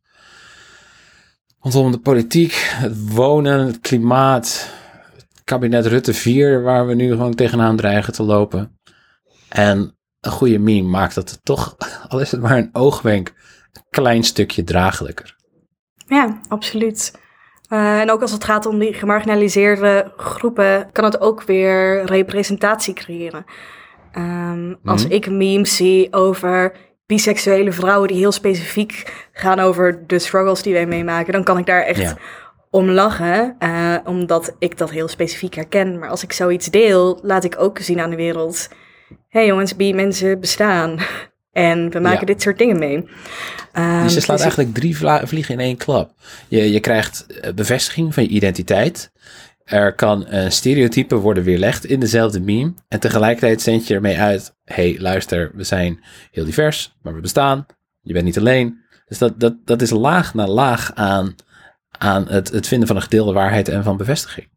[1.60, 4.70] Rondom de politiek, het wonen, het klimaat,
[5.16, 8.80] het kabinet Rutte 4, waar we nu gewoon tegenaan dreigen te lopen.
[9.50, 11.76] En een goede meme maakt dat het toch,
[12.08, 13.34] al is het maar een oogwenk,
[13.72, 15.36] een klein stukje draaglijker.
[16.08, 17.20] Ja, absoluut.
[17.71, 22.93] Eh, en ook als het gaat om die gemarginaliseerde groepen, kan het ook weer representatie
[22.93, 23.45] creëren.
[24.12, 25.13] Ehm, Als Mhm.
[25.13, 26.71] ik memes zie over
[27.05, 31.65] biseksuele vrouwen die heel specifiek gaan over de struggles die wij meemaken, dan kan ik
[31.65, 32.17] daar echt Ja.
[32.69, 35.99] om lachen, eh, omdat ik dat heel specifiek herken.
[35.99, 38.67] Maar als ik zoiets deel, laat ik ook zien aan de wereld:
[39.10, 40.97] hé hey jongens, bi mensen bestaan.
[41.52, 42.26] En we maken Ja.
[42.26, 43.08] dit soort dingen mee.
[43.72, 46.14] Ehm, Dus je slaat dus- eigenlijk drie vliegen in één klap.
[46.48, 49.12] Je, je krijgt eh, bevestiging van je identiteit.
[49.64, 52.74] Er kan een stereotype worden weerlegd in dezelfde meme.
[52.88, 56.00] En tegelijkertijd zend je ermee uit: hey, luister, we zijn
[56.32, 57.66] heel divers, maar we bestaan.
[58.02, 58.80] Je bent niet alleen.
[59.08, 61.36] Dus dat, dat, dat is laag na laag aan,
[61.98, 64.48] aan het, het vinden van een gedeelde waarheid en van bevestiging.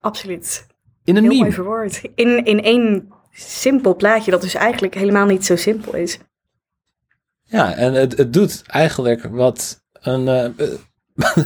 [0.00, 0.66] Absoluut.
[1.04, 1.54] In een Heel mooi meme.
[1.54, 2.02] verwoord.
[2.14, 6.18] In, in één simpel plaatje dat dus eigenlijk helemaal niet zo simpel is.
[7.42, 10.68] Ja, en het, het doet eigenlijk wat een, eh,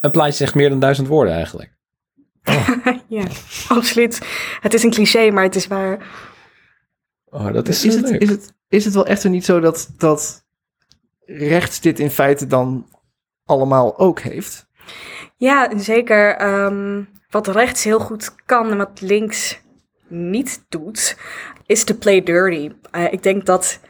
[0.00, 1.70] een plaatje zegt meer dan duizend woorden eigenlijk.
[3.08, 3.24] ja,
[3.68, 4.20] absoluut.
[4.60, 6.06] Het is een cliché, maar het is waar.
[7.24, 8.20] Oh, dat is, Is zo het, leuk.
[8.20, 10.44] is, het, is het wel echter niet zo dat, dat
[11.24, 12.88] rechts dit in feite dan
[13.44, 14.66] allemaal ook heeft?
[15.36, 16.36] Ja, zeker.
[16.36, 19.61] ehm, wat rechts heel goed kan en wat links
[20.12, 21.16] niet doet,
[21.66, 22.70] is to play dirty.
[22.90, 23.80] Eh, ik denk dat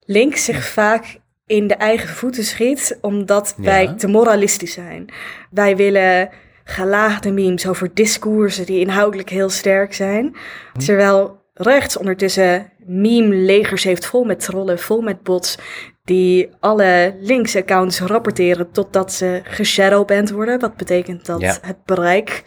[0.00, 3.64] links zich vaak in de eigen voeten schiet, omdat Ja.
[3.64, 5.06] wij te moralistisch zijn.
[5.50, 6.28] Wij willen
[6.64, 10.36] gelaagde memes over discoursen die inhoudelijk heel sterk zijn.
[10.84, 15.58] Terwijl rechts ondertussen meme-legers heeft vol met trollen, vol met bots,
[16.04, 20.60] die alle links accounts rapporteren totdat ze geshadowband worden.
[20.60, 21.56] Wat betekent dat Ja.
[21.60, 22.44] het bereik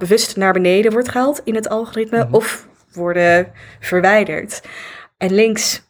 [0.00, 3.46] bewust naar beneden wordt gehaald in het algoritme of worden
[3.80, 4.60] verwijderd.
[5.16, 5.82] En links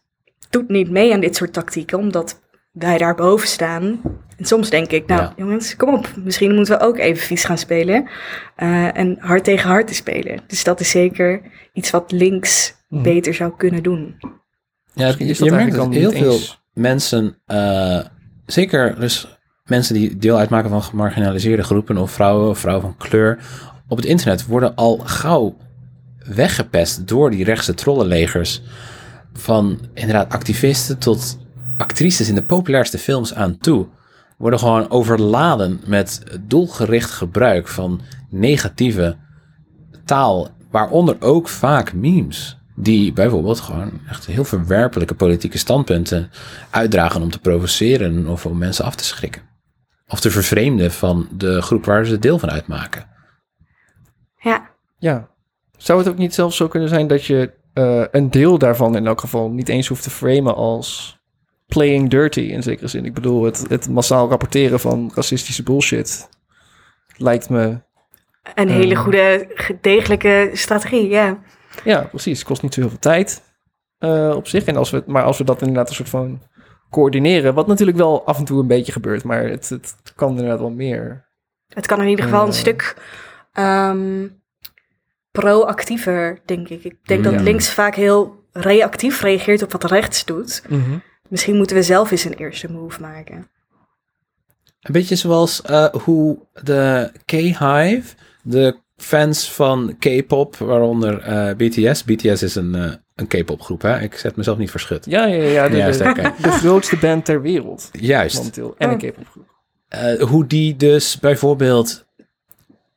[0.51, 2.40] doet niet mee aan dit soort tactieken, omdat
[2.73, 4.01] wij daarboven staan.
[4.37, 5.33] En soms denk ik, nou Ja.
[5.37, 6.09] jongens, kom op.
[6.16, 8.09] Misschien moeten we ook even vies gaan spelen.
[8.57, 10.40] eh, en hard tegen hard te spelen.
[10.46, 11.40] Dus dat is zeker
[11.73, 13.03] iets wat links Mhm.
[13.03, 14.16] beter zou kunnen doen.
[14.92, 18.01] Ja, is dat je merkt dat heel niet veel eens- mensen, eh,
[18.46, 23.38] zeker dus mensen die deel uitmaken van gemarginaliseerde groepen of vrouwen of vrouwen van kleur,
[23.90, 25.57] op het internet worden al gauw
[26.26, 28.62] weggepest door die rechtse trollenlegers.
[29.33, 31.38] Van inderdaad activisten tot
[31.76, 33.87] actrices in de populairste films aan toe.
[34.38, 38.00] Worden gewoon overladen met doelgericht gebruik van
[38.31, 39.16] negatieve
[40.05, 42.59] taal, waaronder ook vaak memes.
[42.76, 46.31] Die bijvoorbeeld gewoon echt heel verwerpelijke politieke standpunten
[46.70, 49.42] uitdragen om te provoceren of om mensen af te schrikken.
[50.09, 53.09] Of te vervreemden van de groep waar ze deel van uitmaken.
[54.40, 55.29] Ja, Ja.
[55.76, 59.07] Zou het ook niet zelfs zo kunnen zijn dat je eh, een deel daarvan in
[59.07, 61.18] elk geval niet eens hoeft te framen als
[61.66, 63.05] playing dirty in zekere zin?
[63.05, 66.29] Ik bedoel, het, het massaal rapporteren van racistische bullshit
[67.16, 67.81] lijkt me...
[68.55, 69.00] een hele Eh.
[69.00, 69.46] goede,
[69.81, 71.38] degelijke strategie, ja.
[71.85, 72.38] Ja, precies.
[72.38, 73.42] Het kost niet zo heel veel tijd
[73.98, 74.64] eh, op zich.
[74.64, 76.42] En als we, maar als we dat inderdaad een soort van
[76.90, 80.59] coördineren, wat natuurlijk wel af en toe een beetje gebeurt, maar het, het kan inderdaad
[80.59, 81.29] wel meer.
[81.68, 82.55] Het kan in ieder geval een Eh.
[82.55, 82.96] stuk
[83.64, 84.27] ehm,
[85.31, 86.85] proactiever, denk ik.
[86.85, 87.31] Ik denk Ja.
[87.31, 90.62] dat links vaak heel reactief reageert op wat rechts doet.
[91.29, 93.49] Misschien moeten we zelf eens een eerste move maken.
[94.81, 98.03] Een beetje zoals eh, hoe de K-Hive,
[98.42, 102.05] de fans van K-pop, waaronder eh, BTS.
[102.05, 104.01] BTS is een, eh, een K-pop groep, hè?
[104.01, 105.05] Ik zet mezelf niet verschut.
[105.05, 105.68] Ja, ja, ja.
[105.68, 105.99] De, Juist,
[106.42, 108.37] de, grootste band ter wereld Juist.
[108.37, 108.75] momenteel.
[108.79, 109.11] En een Oh.
[109.11, 109.49] K-pop groep.
[109.88, 112.07] Eh, hoe die dus bijvoorbeeld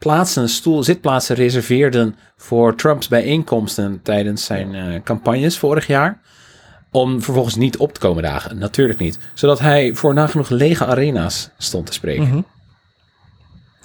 [0.04, 6.22] plaatsen, stoel, zitplaatsen reserveerden voor Trumps bijeenkomsten tijdens zijn eh, campagnes vorig jaar.
[6.92, 8.58] Om vervolgens niet op te komen dagen.
[8.58, 9.20] Natuurlijk niet.
[9.34, 12.28] Zodat hij voor nagenoeg lege arena's stond te spreken.
[12.28, 12.42] Mhm.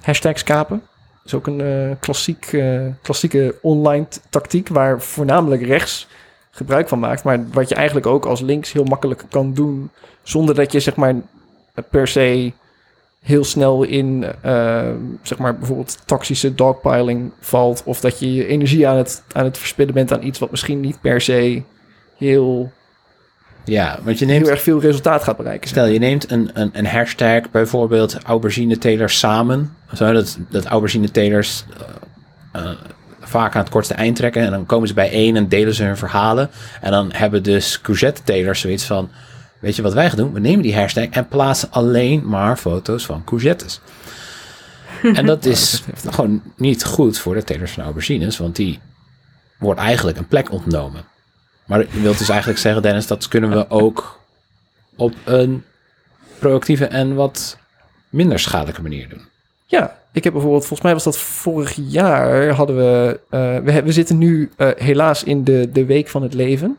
[0.01, 0.81] Hashtag skapen.
[1.25, 6.07] is ook een eh, klassiek, eh, klassieke online tactiek waar voornamelijk rechts
[6.51, 7.23] gebruik van maakt.
[7.23, 9.91] Maar wat je eigenlijk ook als links heel makkelijk kan doen.
[10.23, 11.15] Zonder dat je zeg maar
[11.89, 12.51] per se
[13.23, 14.87] heel snel in eh,
[15.21, 17.81] zeg maar bijvoorbeeld toxische dogpiling valt.
[17.85, 20.79] Of dat je je energie aan het, aan het verspillen bent aan iets wat misschien
[20.79, 21.61] niet per se
[22.17, 22.71] heel,
[23.65, 25.69] Ja, want je neemt heel erg veel resultaat gaat bereiken.
[25.69, 29.75] Stel, je neemt een, een, een hashtag, bijvoorbeeld aubergine telers samen.
[29.93, 31.65] Zo, dat, dat aubergine telers
[32.51, 32.71] eh, eh,
[33.19, 34.41] vaak aan het kortste eind trekken.
[34.41, 36.49] En dan komen ze bijeen en delen ze hun verhalen.
[36.81, 39.09] En dan hebben dus courgette telers zoiets van...
[39.59, 40.33] Weet je wat wij gaan doen?
[40.33, 43.81] We nemen die hashtag en plaatsen alleen maar foto's van courgettes.
[45.13, 48.37] en dat is gewoon niet goed voor de telers van aubergines.
[48.37, 48.79] Want die
[49.59, 51.03] wordt eigenlijk een plek ontnomen.
[51.65, 54.19] Maar je wilt dus eigenlijk zeggen, Dennis, dat kunnen we ook
[54.95, 55.63] op een
[56.39, 57.57] proactieve en wat
[58.09, 59.21] minder schadelijke manier doen.
[59.65, 64.17] Ja, ik heb bijvoorbeeld, volgens mij was dat vorig jaar, hadden we, eh, we zitten
[64.17, 66.77] nu eh, helaas in de, de week van het leven.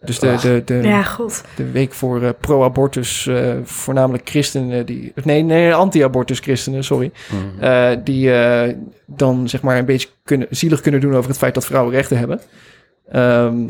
[0.00, 1.44] Dus de, de, de, Ja, goed.
[1.56, 7.10] de week voor eh, pro-abortus, eh, voornamelijk christenen, die, nee, nee, anti-abortus christenen, sorry.
[7.60, 8.74] eh, die eh,
[9.06, 12.18] dan zeg maar een beetje kunnen, zielig kunnen doen over het feit dat vrouwen rechten
[12.18, 12.40] hebben.
[13.08, 13.66] Ehm,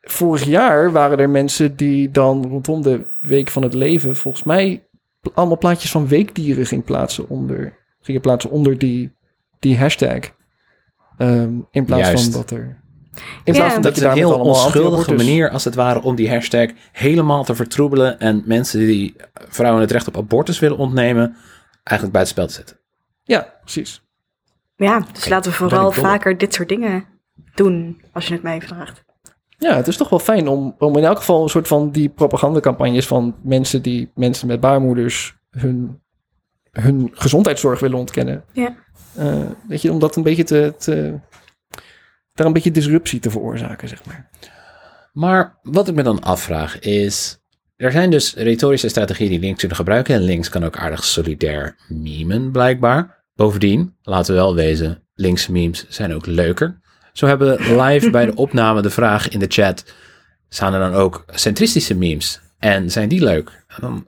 [0.00, 4.82] vorig jaar waren er mensen die dan rondom de week van het leven, volgens mij
[5.34, 9.12] allemaal plaatjes van weekdieren ging plaatsen onder, gingen plaatsen onder die,
[9.58, 10.18] die hashtag.
[11.18, 12.22] Ehm, in plaats Juist.
[12.22, 12.80] van dat er.
[13.44, 16.14] In plaats van Dat dat is je een heel onschuldige manier, als het ware, om
[16.14, 21.36] die hashtag helemaal te vertroebelen en mensen die vrouwen het recht op abortus willen ontnemen,
[21.82, 22.78] eigenlijk buitenspel te zetten.
[23.22, 24.02] Ja, precies.
[24.76, 27.04] Ja, dus laten we vooral vaker dit soort dingen
[27.54, 29.04] doen, als je het mij vraagt.
[29.58, 32.08] Ja, het is toch wel fijn om, om in elk geval een soort van die
[32.08, 36.00] propagandacampagnes van mensen die mensen met baarmoeders hun,
[36.70, 38.44] hun gezondheidszorg willen ontkennen.
[38.52, 38.74] Ja.
[39.14, 41.14] Eh, weet je, om dat een beetje te, te
[42.38, 44.28] daar een beetje disruptie te veroorzaken, zeg maar.
[45.12, 47.38] Maar wat ik me dan afvraag is,
[47.76, 51.76] er zijn dus retorische strategieën die links kunnen gebruiken en links kan ook aardig solidair
[51.88, 53.24] memen blijkbaar.
[53.34, 56.80] Bovendien, laten we wel wezen, linkse memes zijn ook leuker.
[57.12, 59.84] Zo hebben we live bij de opname de vraag in de chat,
[60.48, 62.40] staan er dan ook centristische memes?
[62.58, 63.64] En zijn die leuk?
[63.80, 64.06] Dan,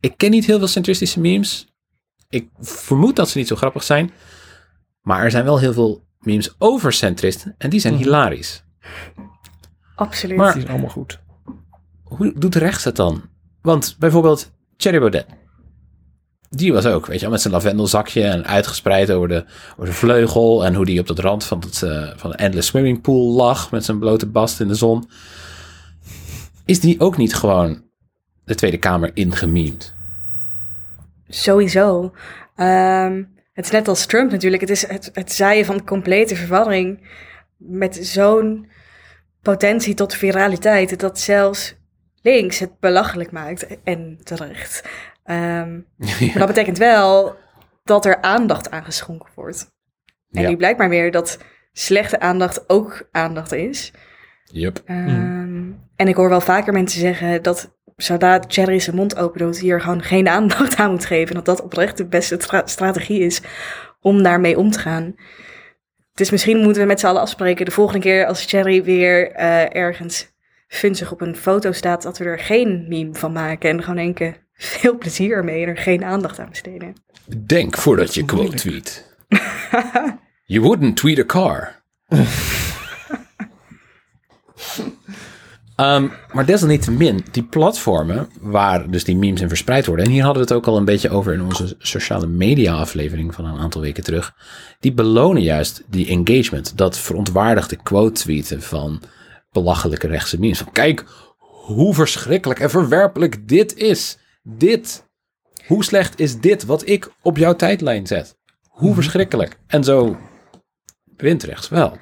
[0.00, 1.66] ik ken niet heel veel centristische memes.
[2.28, 4.10] Ik vermoed dat ze niet zo grappig zijn.
[5.00, 8.02] Maar er zijn wel heel veel memes over centristen en die zijn Mhm.
[8.02, 8.64] hilarisch.
[9.94, 10.36] Absoluut.
[10.36, 11.20] Maar- Die is allemaal goed.
[12.02, 13.22] hoe doet rechts het dan?
[13.62, 15.26] Want bijvoorbeeld Thierry Baudet.
[16.50, 19.92] Die was ook, weet je wel, met zijn lavendelzakje en uitgespreid over de, over de
[19.92, 20.64] vleugel.
[20.64, 23.70] En hoe die op de rand van, het, eh, van de endless swimming pool lag
[23.70, 25.08] met zijn blote bast in de zon.
[26.64, 27.82] Is die ook niet gewoon
[28.44, 29.94] de Tweede Kamer ingememd.
[31.28, 32.12] Sowieso.
[32.56, 34.60] Ehm, het is net als Trump natuurlijk.
[34.62, 37.08] Het is het, het zaaien van complete verwarring.
[37.56, 38.70] Met zo'n
[39.42, 41.00] potentie tot viraliteit.
[41.00, 41.74] Dat zelfs
[42.22, 43.66] links het belachelijk maakt.
[43.84, 44.88] En terecht.
[45.24, 45.72] Ehm,
[46.20, 47.36] Maar dat betekent wel
[47.84, 49.70] dat er aandacht aan geschonken wordt.
[50.30, 50.48] En Ja.
[50.48, 51.38] nu blijkt maar weer dat
[51.72, 53.92] slechte aandacht ook aandacht is.
[54.44, 54.82] Yup.
[54.84, 59.58] Ehm, En ik hoor wel vaker mensen zeggen dat zodra Cherry zijn mond open doet,
[59.58, 61.28] hier gewoon geen aandacht aan moet geven.
[61.28, 63.40] En dat dat oprecht de beste tra- strategie is
[64.00, 65.14] om daarmee om te gaan.
[66.14, 69.74] Dus misschien moeten we met z'n allen afspreken de volgende keer als Cherry weer eh,
[69.74, 70.30] ergens
[70.68, 73.70] funzig op een foto staat, dat we er geen meme van maken.
[73.70, 76.94] En gewoon denken, veel plezier ermee en er geen aandacht aan besteden.
[77.46, 79.10] Denk voordat je quote tweet.
[80.44, 81.82] You wouldn't tweet a car.
[85.82, 90.42] Ehm, maar desalniettemin, die platformen waar dus die memes in verspreid worden, en hier hadden
[90.42, 93.80] we het ook al een beetje over in onze sociale media aflevering van een aantal
[93.80, 94.34] weken terug,
[94.80, 99.02] die belonen juist die engagement, dat verontwaardigde quote tweeten van
[99.52, 100.58] belachelijke rechtse memes.
[100.58, 101.04] Van, kijk
[101.38, 104.18] hoe verschrikkelijk en verwerpelijk dit is.
[104.42, 105.10] Dit.
[105.66, 108.36] Hoe slecht is dit wat ik op jouw tijdlijn zet?
[108.68, 109.58] Hoe verschrikkelijk.
[109.66, 110.16] En zo
[111.16, 111.96] wint rechts wel.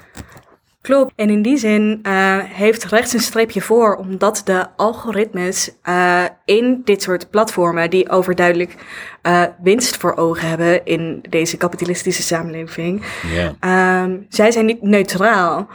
[0.81, 1.13] Klopt.
[1.17, 6.81] En in die zin eh, heeft rechts een streepje voor, omdat de algoritmes eh, in
[6.85, 8.75] dit soort platformen, die overduidelijk
[9.23, 13.03] eh, winst voor ogen hebben in deze kapitalistische samenleving.
[13.61, 15.69] Ehm, zij zijn niet neutraal.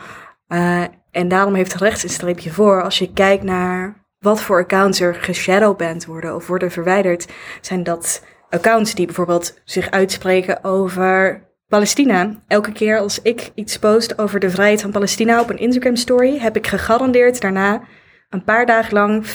[1.12, 2.84] En daarom heeft rechts een streepje voor.
[2.84, 7.28] Als je kijkt naar wat voor accounts er geshadowband worden of worden verwijderd,
[7.62, 12.32] zijn dat accounts die bijvoorbeeld zich uitspreken over Palestina.
[12.48, 16.38] Elke keer als ik iets post over de vrijheid van Palestina op een Instagram story,
[16.38, 17.82] heb ik gegarandeerd daarna
[18.30, 19.26] een paar dagen lang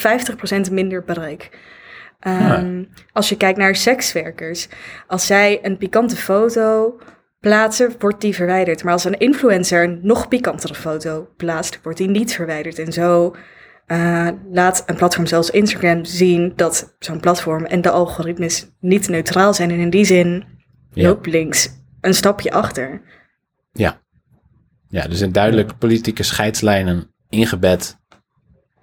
[0.67, 1.49] 50% minder bereik.
[2.19, 4.67] Ehm, Als je kijkt naar sekswerkers,
[5.07, 6.99] als zij een pikante foto
[7.39, 8.83] plaatsen, wordt die verwijderd.
[8.83, 12.79] Maar als een influencer een nog pikantere foto plaatst, wordt die niet verwijderd.
[12.79, 13.35] En zo
[13.85, 19.53] eh, laat een platform zoals Instagram zien dat zo'n platform en de algoritmes niet neutraal
[19.53, 19.71] zijn.
[19.71, 20.43] En in die zin
[20.93, 21.07] Ja.
[21.07, 21.69] loopt links
[22.01, 23.01] een stapje achter.
[23.71, 24.01] Ja.
[24.87, 27.97] Ja, dus in duidelijk politieke scheidslijnen ingebed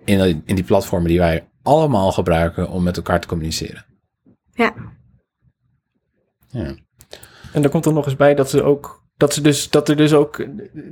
[0.05, 3.85] in, in die platformen die wij allemaal gebruiken om met elkaar te communiceren.
[4.53, 4.75] Ja,
[6.49, 6.75] Ja.
[7.53, 9.97] En er komt er nog eens bij dat ze ook dat ze dus dat er
[9.97, 10.47] dus ook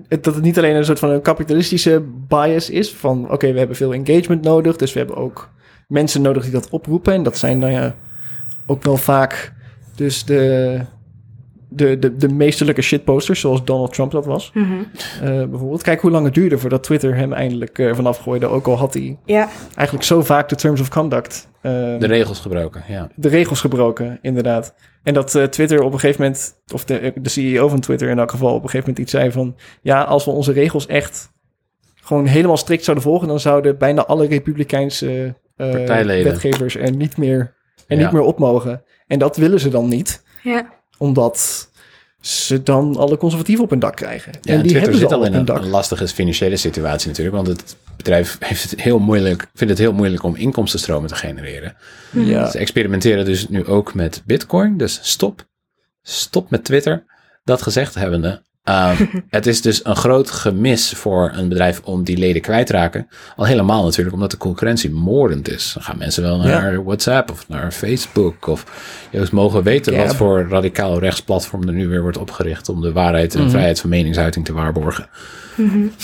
[0.09, 3.59] het- dat het niet alleen een soort van een kapitalistische bias is van oké we
[3.59, 5.51] hebben veel engagement nodig dus we hebben ook
[5.89, 7.95] mensen nodig die dat oproepen en dat zijn nou ja
[8.67, 9.53] ook wel vaak
[9.95, 10.81] dus de
[11.77, 14.73] de, de, de meesterlijke shitposters zoals Donald Trump dat was Mhm.
[15.23, 18.67] Eh, bijvoorbeeld kijk hoe lang het duurde voordat Twitter hem eindelijk eh, vanaf gooide ook
[18.67, 22.83] al had hij ja, eigenlijk zo vaak de terms of conduct eh, De regels gebroken,
[22.89, 23.09] ja.
[23.15, 24.75] de regels gebroken, inderdaad.
[25.03, 28.19] En dat eh, Twitter op een gegeven moment, of de, de CEO van Twitter in
[28.19, 31.33] elk geval, op een gegeven moment iets zei van: ja, als we onze regels echt
[31.95, 36.25] gewoon helemaal strikt zouden volgen, dan zouden bijna alle Republikeinse eh, Partijleden.
[36.33, 37.55] wetgevers er niet meer,
[37.87, 38.03] er Ja.
[38.03, 38.83] niet meer op mogen.
[39.07, 40.67] En dat willen ze dan niet, ja.
[40.96, 41.68] Omdat
[42.20, 44.32] ze dan alle conservatieven op hun dak krijgen.
[44.32, 45.64] Ja, en en die Twitter hebben ze al in een, dak.
[45.64, 47.37] lastige financiële situatie natuurlijk.
[47.37, 51.76] Want het bedrijf heeft het heel moeilijk, vindt het heel moeilijk om inkomstenstromen te genereren.
[52.11, 52.50] Ja.
[52.50, 54.76] Ze experimenteren dus nu ook met Bitcoin.
[54.76, 55.46] Dus stop.
[56.02, 57.04] Stop met Twitter.
[57.44, 58.42] Dat gezegd hebbende.
[58.66, 62.72] Ehm, het is dus een groot gemis voor een bedrijf om die leden kwijt te
[62.72, 63.09] raken.
[63.37, 65.72] Al helemaal natuurlijk omdat de concurrentie moordend is.
[65.74, 68.46] Dan gaan mensen wel naar WhatsApp of naar Facebook.
[68.46, 68.64] Of
[69.11, 70.02] juist mogen weten Ja.
[70.07, 72.68] wat voor radicaal rechtsplatform er nu weer wordt opgericht.
[72.68, 75.09] om de waarheid en vrijheid van meningsuiting te waarborgen.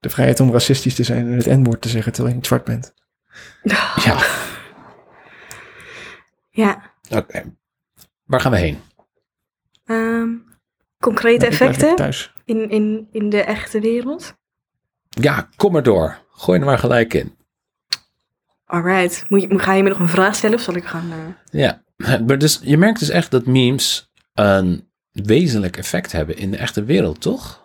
[0.00, 2.64] De vrijheid om racistisch te zijn en het N-woord te zeggen terwijl je niet zwart
[2.64, 2.94] bent.
[3.62, 3.92] Ja,
[6.50, 6.92] ja.
[7.10, 7.42] oké.
[8.24, 8.78] Waar gaan we heen?
[9.92, 10.28] Ehm,
[11.00, 12.32] concrete Nou, effecten thuis.
[12.44, 14.34] in, in, in de echte wereld?
[15.08, 16.18] Ja, kom maar door.
[16.30, 17.36] Gooi er maar gelijk in.
[18.64, 19.24] Alright.
[19.28, 21.10] Moet je, ga je me nog een vraag stellen of zal ik gaan...
[21.12, 21.82] eh, Ja,
[22.26, 26.84] maar dus je merkt dus echt dat memes een wezenlijk effect hebben in de echte
[26.84, 27.61] wereld, toch?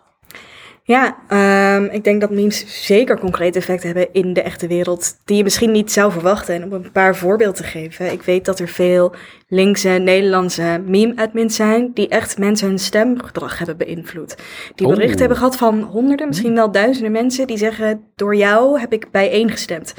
[0.88, 5.36] Ja, ehm, ik denk dat memes zeker concrete effecten hebben in de echte wereld, die
[5.36, 6.54] je misschien niet zou verwachten.
[6.54, 9.14] En om een paar voorbeelden te geven, ik weet dat er veel
[9.48, 14.36] linkse Nederlandse meme-admins zijn, die echt mensen hun stemgedrag hebben beïnvloed.
[14.74, 14.92] Die Oh.
[14.94, 19.10] berichten hebben gehad van honderden, misschien wel duizenden mensen, die zeggen, door jou heb ik
[19.10, 19.94] bijeengestemd.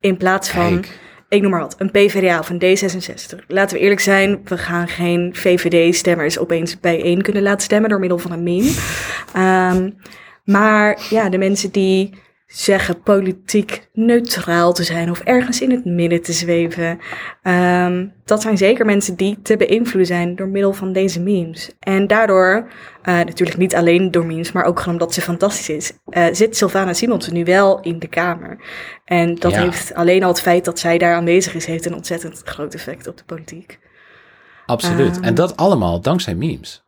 [0.00, 0.98] In plaats van, Kijk.
[1.28, 3.46] ik noem maar wat, een PvdA of een D66.
[3.48, 8.18] Laten we eerlijk zijn, we gaan geen VVD-stemmers opeens bijeen kunnen laten stemmen door middel
[8.18, 8.74] van een meme.
[9.34, 9.90] Ehm,
[10.44, 16.22] maar ja, de mensen die zeggen politiek neutraal te zijn of ergens in het midden
[16.22, 16.98] te zweven.
[17.42, 21.70] Ehm, dat zijn zeker mensen die te beïnvloeden zijn door middel van deze memes.
[21.80, 22.68] En daardoor,
[23.02, 26.56] eh, natuurlijk niet alleen door memes, maar ook gewoon omdat ze fantastisch is, eh, zit
[26.56, 28.58] Sylvana Simons nu wel in de Kamer.
[29.04, 29.60] En dat Ja.
[29.60, 33.06] heeft alleen al het feit dat zij daar aanwezig is, heeft een ontzettend groot effect
[33.06, 33.78] op de politiek.
[34.66, 35.16] Absoluut.
[35.16, 35.24] Ehm.
[35.24, 36.82] en dat allemaal dankzij memes.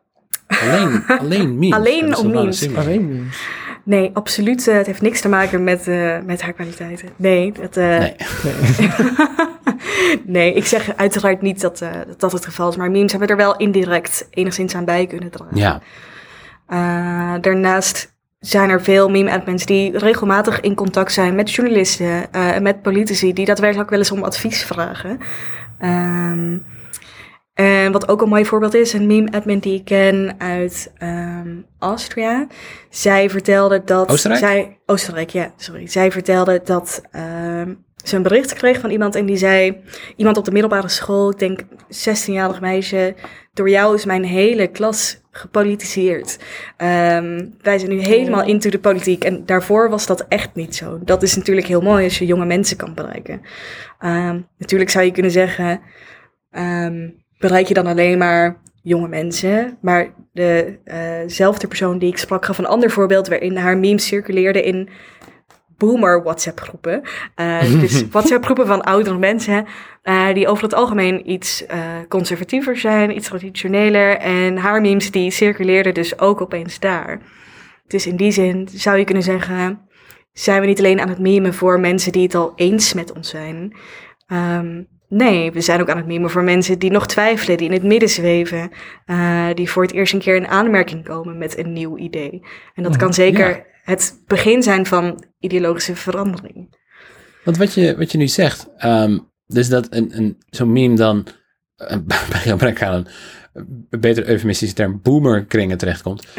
[0.47, 1.77] Alleen, alleen memes.
[1.77, 2.77] Alleen om memes.
[2.77, 3.39] Alleen memes.
[3.85, 4.69] Nee, absoluut.
[4.69, 7.09] eh, het heeft niks te maken met, eh, met haar kwaliteiten.
[7.17, 8.15] Nee, dat, eh, Nee.
[8.45, 8.91] Nee.
[10.37, 12.77] nee, ik zeg uiteraard niet dat, eh, dat dat het geval is.
[12.77, 15.57] Maar memes hebben er wel indirect enigszins aan bij kunnen dragen.
[15.57, 15.81] Ja,
[16.67, 22.63] Eh, daarnaast zijn er veel meme-admins die regelmatig in contact zijn met journalisten eh, en
[22.63, 25.19] met politici die daadwerkelijk wel eens om advies vragen.
[25.79, 26.57] Ehm,
[27.57, 31.49] en wat ook een mooi voorbeeld is, een meme-admin die ik ken uit ehm
[31.79, 32.47] Austria.
[32.91, 34.09] Zij vertelde dat...
[34.09, 34.43] Oostenrijk?
[34.45, 35.87] Zij, Oostenrijk, ja, sorry.
[35.87, 39.83] Zij vertelde dat ehm, ze een bericht kreeg van iemand en die zei...
[40.17, 43.15] Iemand op de middelbare school, ik denk 16-jarig meisje...
[43.53, 46.39] Door jou is mijn hele klas gepolitiseerd.
[46.77, 49.25] Ehm, wij zijn nu helemaal into de politiek.
[49.25, 50.99] En daarvoor was dat echt niet zo.
[51.03, 53.41] Dat is natuurlijk heel mooi als je jonge mensen kan bereiken.
[53.99, 55.81] Ehm, natuurlijk zou je kunnen zeggen...
[56.51, 59.79] ehm, bereik je dan alleen maar jonge mensen.
[59.81, 63.29] Maar dezelfde persoon die ik sprak gaf een ander voorbeeld...
[63.29, 64.89] waarin haar memes circuleerden in
[65.77, 67.03] boomer WhatsApp groepen.
[67.35, 69.67] Eh, dus WhatsApp groepen van oudere mensen
[70.03, 74.17] eh, die over het algemeen iets eh, conservatiever zijn, iets traditioneler.
[74.17, 77.21] En haar memes die circuleerden dus ook opeens daar.
[77.87, 79.81] Dus in die zin zou je kunnen zeggen,
[80.33, 83.29] zijn we niet alleen aan het memen voor mensen die het al eens met ons
[83.29, 83.77] zijn.
[84.27, 87.73] Ehm, nee, we zijn ook aan het memen voor mensen die nog twijfelen, die in
[87.73, 88.71] het midden zweven,
[89.05, 92.43] eh, die voor het eerst een keer in aanmerking komen met een nieuw idee.
[92.75, 93.63] En dat kan zeker Ja.
[93.83, 96.75] het begin zijn van ideologische verandering.
[97.45, 101.27] want wat je, wat je nu zegt, ehm, dus dat een, een, zo'n meme dan,
[101.77, 103.07] eh, bij gebrek aan een,
[103.91, 106.27] een betere eufemistische term, boomerkringen terechtkomt,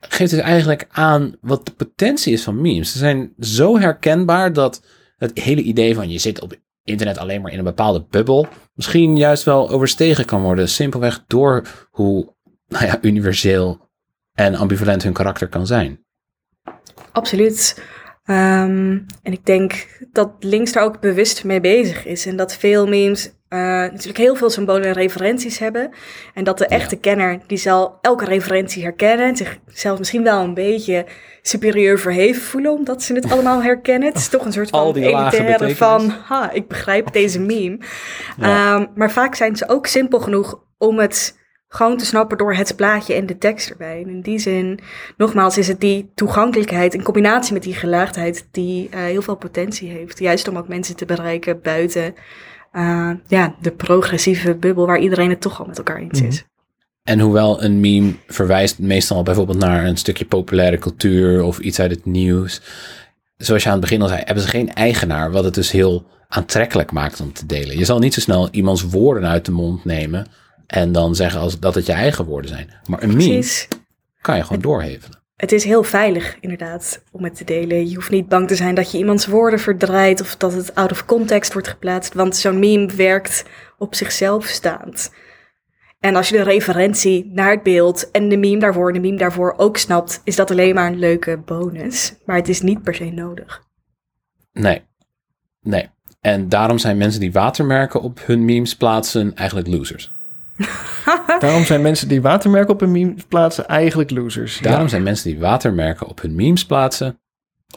[0.00, 2.92] geeft dus eigenlijk aan wat de potentie is van memes.
[2.92, 4.82] Ze zijn zo herkenbaar dat
[5.16, 6.54] het hele idee van je zit op
[6.88, 11.86] internet alleen maar in een bepaalde bubbel, misschien juist wel overstegen kan worden, simpelweg door
[11.90, 12.34] hoe
[12.68, 13.90] nou ja, universeel
[14.32, 16.04] en ambivalent hun karakter kan zijn.
[17.12, 17.82] Absoluut.
[18.24, 22.26] Ehm, en ik denk dat links daar ook bewust mee bezig is.
[22.26, 25.90] En dat veel memes eh, natuurlijk heel veel symbolen en referenties hebben.
[26.34, 29.26] En dat de echte kenner, die zal elke referentie herkennen.
[29.26, 31.06] En zichzelf misschien wel een beetje
[31.42, 34.08] superieur verheven voelen, omdat ze het allemaal herkennen.
[34.08, 37.78] Het is toch een soort van elitaire van, ha, ik begrijp deze meme.
[38.40, 41.36] Ehm, maar vaak zijn ze ook simpel genoeg om het
[41.68, 44.02] gewoon te snappen door het plaatje en de tekst erbij.
[44.02, 44.80] En in die zin,
[45.16, 49.90] nogmaals, is het die toegankelijkheid in combinatie met die gelaagdheid die eh, heel veel potentie
[49.90, 50.18] heeft.
[50.18, 52.14] Juist om ook mensen te bereiken buiten
[52.78, 56.44] eh, ja, de progressieve bubbel waar iedereen het toch al met elkaar eens is.
[57.02, 61.90] En hoewel een meme verwijst meestal bijvoorbeeld naar een stukje populaire cultuur of iets uit
[61.90, 62.60] het nieuws.
[63.36, 66.06] Zoals je aan het begin al zei, hebben ze geen eigenaar, wat het dus heel
[66.28, 67.78] aantrekkelijk maakt om te delen.
[67.78, 70.26] Je zal niet zo snel iemands woorden uit de mond nemen
[70.66, 72.70] en dan zeggen als dat het je eigen woorden zijn.
[72.86, 73.68] Maar een meme Precies.
[74.20, 75.18] kan je gewoon doorhevelen.
[75.38, 77.88] Het is heel veilig, inderdaad, om het te delen.
[77.88, 80.90] Je hoeft niet bang te zijn dat je iemands woorden verdraait of dat het out
[80.90, 83.44] of context wordt geplaatst, want zo'n meme werkt
[83.76, 85.12] op zichzelf staand.
[86.00, 89.18] En als je de referentie naar het beeld en de meme daarvoor en de meme
[89.18, 92.14] daarvoor ook snapt, is dat alleen maar een leuke bonus.
[92.24, 93.62] Maar het is niet per se nodig.
[94.52, 94.82] Nee,
[95.60, 95.88] nee.
[96.20, 100.12] En daarom zijn mensen die watermerken op hun memes plaatsen eigenlijk losers.
[101.38, 104.58] Daarom zijn mensen die watermerken op een meme plaatsen eigenlijk losers.
[104.58, 107.18] Daarom Ja, zijn mensen die watermerken op hun memes plaatsen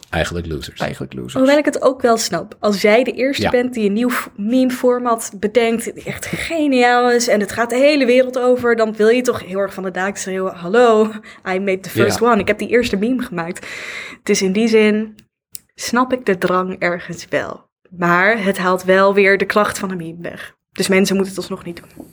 [0.10, 0.80] eigenlijk losers.
[0.80, 1.34] eigenlijk losers.
[1.34, 2.56] Hoewel ik het ook wel snap.
[2.60, 3.50] Als jij de eerste Ja.
[3.50, 8.06] bent die een nieuw meme-format bedenkt, die echt geniaal is en het gaat de hele
[8.06, 11.12] wereld over, dan wil je toch heel erg van de daak schreeuwen: Hallo,
[11.54, 12.26] I made the first Ja.
[12.32, 12.40] one.
[12.42, 13.68] Ik heb die eerste meme gemaakt.
[14.24, 15.16] Dus in die zin
[15.76, 17.70] snap ik de drang ergens wel.
[17.90, 20.56] Maar het haalt wel weer de kracht van een meme weg.
[20.72, 22.06] Dus mensen moeten het alsnog niet doen.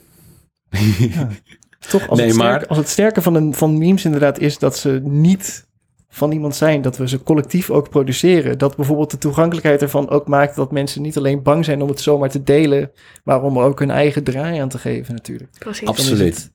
[1.89, 4.77] Toch, als, Nee, het maar- als het sterke van, een, van memes inderdaad is dat
[4.77, 5.67] ze niet
[6.09, 8.57] van iemand zijn, dat we ze collectief ook produceren.
[8.57, 12.01] Dat bijvoorbeeld de toegankelijkheid ervan ook maakt dat mensen niet alleen bang zijn om het
[12.01, 12.91] zomaar te delen,
[13.23, 15.51] maar om er ook hun eigen draai aan te geven natuurlijk.
[15.59, 15.87] Precies.
[15.87, 16.51] Absoluut.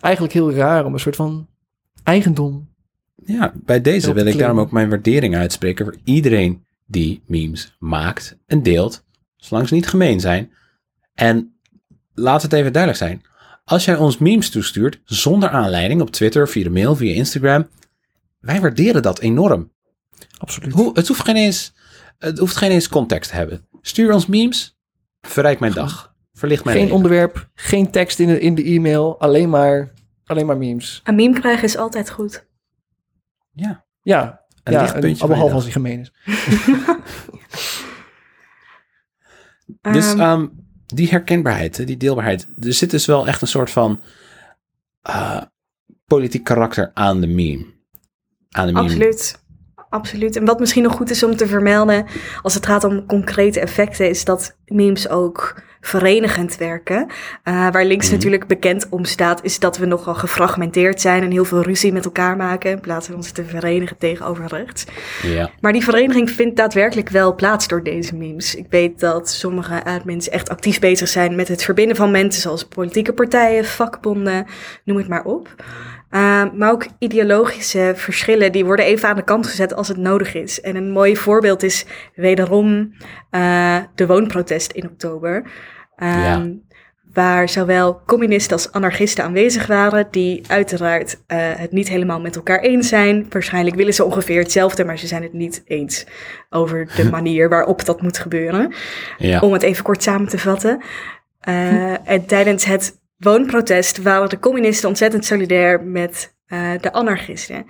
[0.00, 1.48] eigenlijk heel raar om een soort van
[2.02, 2.68] eigendom.
[3.24, 8.36] Ja, bij deze wil ik daarom ook mijn waardering uitspreken voor iedereen die memes maakt
[8.46, 9.04] en deelt,
[9.36, 10.50] zolang ze niet gemeen zijn.
[11.14, 11.54] En
[12.14, 13.22] laat het even duidelijk zijn.
[13.66, 17.68] Als jij ons memes toestuurt zonder aanleiding op Twitter, via de mail, via Instagram,
[18.38, 19.72] wij waarderen dat enorm.
[20.38, 20.72] Absoluut.
[20.72, 21.72] Hoe, het, hoeft geen eens,
[22.18, 23.66] het hoeft geen eens context te hebben.
[23.80, 24.78] Stuur ons memes,
[25.20, 27.02] verrijk mijn dag, verlicht mijn geen leven.
[27.04, 29.92] onderwerp, geen tekst in de, in de e-mail, alleen maar,
[30.24, 31.00] alleen maar memes.
[31.04, 32.46] Een meme krijgen is altijd goed.
[33.52, 35.54] Ja, Ja, een ja lichtpuntje behalve dag.
[35.54, 36.12] als hij gemeen is.
[39.92, 40.46] Dus ehm,
[40.86, 42.46] die herkenbaarheid, die deelbaarheid.
[42.60, 44.00] Er zit dus wel echt een soort van
[45.02, 45.42] eh,
[46.06, 47.66] politiek karakter aan de meme.
[48.50, 48.84] Aan de meme.
[48.84, 49.44] Absoluut.
[49.88, 50.36] Absoluut.
[50.36, 52.06] En wat misschien nog goed is om te vermelden
[52.42, 57.06] als het gaat om concrete effecten, is dat memes ook verenigend werken.
[57.42, 58.14] Eh, waar links Mhm.
[58.14, 62.04] natuurlijk bekend om staat, is dat we nogal gefragmenteerd zijn en heel veel ruzie met
[62.04, 64.84] elkaar maken in plaats van ons te verenigen tegenover rechts.
[65.22, 65.50] Ja.
[65.60, 68.54] Maar die vereniging vindt daadwerkelijk wel plaats door deze memes.
[68.54, 72.64] Ik weet dat sommige admins echt actief bezig zijn met het verbinden van mensen, zoals
[72.64, 74.46] politieke partijen, vakbonden,
[74.84, 75.54] noem het maar op.
[76.10, 80.34] Uh, maar ook ideologische verschillen, die worden even aan de kant gezet als het nodig
[80.34, 80.60] is.
[80.60, 82.94] En een mooi voorbeeld is wederom
[83.30, 85.42] uh, de woonprotest in oktober.
[86.02, 86.46] Um, Ja.
[87.12, 92.60] Waar zowel communisten als anarchisten aanwezig waren, die uiteraard uh, het niet helemaal met elkaar
[92.60, 93.26] eens zijn.
[93.30, 96.06] Waarschijnlijk willen ze ongeveer hetzelfde, maar ze zijn het niet eens
[96.50, 98.74] over de manier waarop dat moet gebeuren.
[99.18, 99.40] Ja.
[99.40, 100.82] Om het even kort samen te vatten.
[101.48, 107.66] Uh, en tijdens het woonprotest waren de communisten ontzettend solidair met uh, de anarchisten.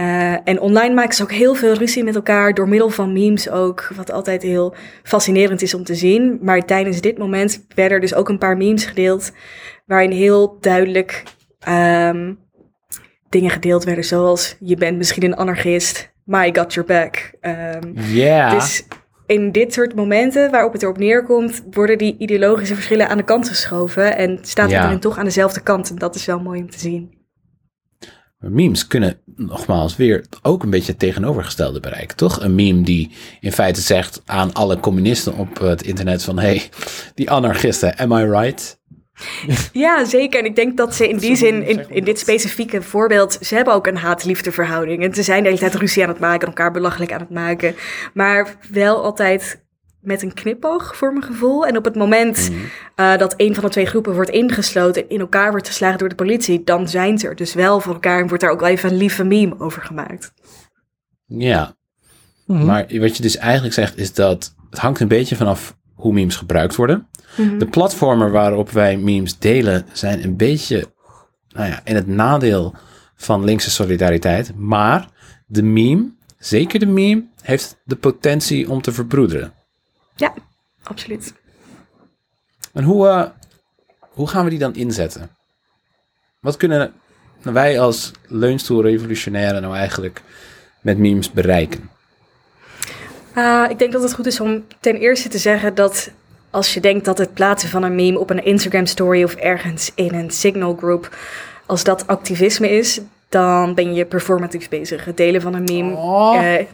[0.00, 3.50] Uh, en online maken ze ook heel veel ruzie met elkaar, door middel van memes
[3.50, 6.38] ook, wat altijd heel fascinerend is om te zien.
[6.42, 9.32] Maar tijdens dit moment werden er dus ook een paar memes gedeeld,
[9.86, 11.22] waarin heel duidelijk
[11.68, 12.38] um,
[13.28, 17.32] dingen gedeeld werden, zoals je bent misschien een anarchist, maar I got your back.
[17.40, 18.50] Um, yeah.
[18.50, 18.86] Dus
[19.26, 23.48] in dit soort momenten waarop het erop neerkomt, worden die ideologische verschillen aan de kant
[23.48, 24.76] geschoven en staat Ja.
[24.76, 25.90] iedereen toch aan dezelfde kant.
[25.90, 27.17] En dat is wel mooi om te zien.
[28.38, 32.40] Memes kunnen nogmaals weer ook een beetje het tegenovergestelde bereiken, toch?
[32.40, 33.10] Een meme die
[33.40, 36.38] in feite zegt aan alle communisten op het internet van...
[36.38, 36.68] hey,
[37.14, 38.78] die anarchisten, am I right?
[39.72, 40.40] Ja, zeker.
[40.40, 43.86] En ik denk dat ze in die zin, in, dit specifieke voorbeeld, ze hebben ook
[43.86, 45.02] een haat-liefde verhouding.
[45.02, 47.74] En ze zijn de hele tijd ruzie aan het maken, elkaar belachelijk aan het maken.
[48.14, 49.66] Maar wel altijd
[50.00, 51.66] met een knipoog, voor mijn gevoel.
[51.66, 52.58] En op het moment Mhm.
[52.96, 56.08] uh, dat een van de twee groepen wordt ingesloten en in elkaar wordt geslagen door
[56.08, 58.68] de politie, dan zijn ze er dus wel voor elkaar en wordt daar ook wel
[58.68, 60.32] even een lieve meme over gemaakt.
[61.26, 61.76] Ja,
[62.46, 62.64] Mhm.
[62.64, 66.36] maar wat je dus eigenlijk zegt is dat het hangt een beetje vanaf hoe memes
[66.36, 67.08] gebruikt worden.
[67.36, 67.58] Mhm.
[67.58, 70.92] De platformen waarop wij memes delen zijn een beetje
[71.48, 72.74] nou ja, in het nadeel
[73.16, 74.52] van linkse solidariteit.
[74.56, 75.08] Maar
[75.46, 79.52] de meme, zeker de meme, heeft de potentie om te verbroederen.
[80.18, 80.34] Ja,
[80.82, 81.34] absoluut.
[82.72, 83.24] En hoe, eh,
[84.00, 85.30] hoe gaan we die dan inzetten?
[86.40, 86.92] Wat kunnen
[87.42, 90.22] wij als leunstoel revolutionaire nou eigenlijk
[90.80, 91.90] met memes bereiken?
[93.34, 96.10] Uh, ik denk dat het goed is om ten eerste te zeggen dat
[96.50, 99.92] als je denkt dat het plaatsen van een meme op een Instagram story of ergens
[99.94, 101.16] in een signal group,
[101.66, 105.04] als dat activisme is, dan ben je performatief bezig.
[105.04, 105.96] Het delen van een meme.
[105.96, 106.42] Oh.
[106.42, 106.66] Uh,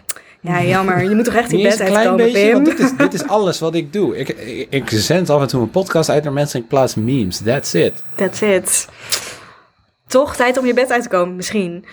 [0.45, 1.03] ja, jammer.
[1.03, 3.75] Je moet toch echt eens bed uitkomen, beetje, want dit is, dit is alles wat
[3.75, 4.17] ik doe.
[4.17, 6.95] Ik, ik, ik zend af en toe een podcast uit naar mensen en ik plaats
[6.95, 7.39] memes.
[7.39, 8.05] That's it.
[8.17, 8.89] That's it.
[10.07, 11.85] Toch tijd om je bed uit te komen, misschien.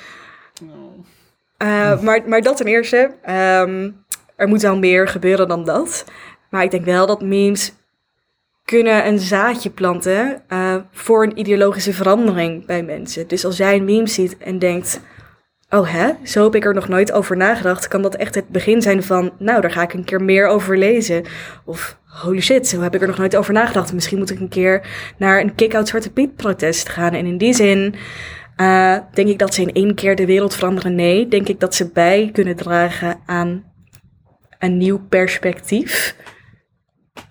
[1.58, 3.12] Uh, maar, maar dat ten eerste.
[3.30, 4.04] Um,
[4.36, 6.06] er moet wel meer gebeuren dan dat.
[6.50, 7.74] Maar ik denk wel dat memes
[8.66, 13.28] kunnen een zaadje planten uh, voor een ideologische verandering bij mensen.
[13.28, 15.00] Dus als jij een meme ziet en denkt,
[15.72, 18.82] oh hè, zo heb ik er nog nooit over nagedacht, kan dat echt het begin
[18.82, 21.24] zijn van, nou, daar ga ik een keer meer over lezen.
[21.66, 23.94] Of, holy shit, zo heb ik er nog nooit over nagedacht.
[23.94, 27.14] Misschien moet ik een keer naar een kick-out Zwarte Piet protest gaan.
[27.14, 27.96] En in die zin...
[28.58, 30.96] Uh, denk ik dat ze in één keer de wereld veranderen?
[30.96, 31.28] Nee.
[31.28, 33.64] Denk ik dat ze bij kunnen dragen aan
[34.60, 36.16] een nieuw perspectief?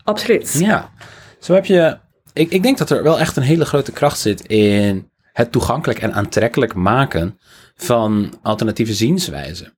[0.04, 0.56] Absoluut.
[0.58, 0.90] Ja,
[1.38, 1.98] zo heb je.
[2.32, 5.98] Ik, ik denk dat er wel echt een hele grote kracht zit in het toegankelijk
[5.98, 7.38] en aantrekkelijk maken
[7.80, 9.76] van alternatieve zienswijzen.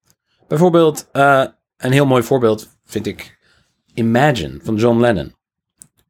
[0.49, 1.45] Bijvoorbeeld, uh,
[1.77, 3.39] een heel mooi voorbeeld vind ik
[3.95, 5.35] Imagine van John Lennon.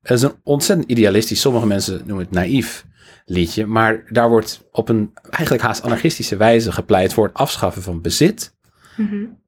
[0.03, 2.84] Het is een ontzettend idealistisch, sommige mensen noemen het naïef
[3.24, 8.01] liedje, maar daar wordt op een eigenlijk haast anarchistische wijze gepleit voor het afschaffen van
[8.01, 8.55] bezit.
[8.97, 9.38] Mm -hmm.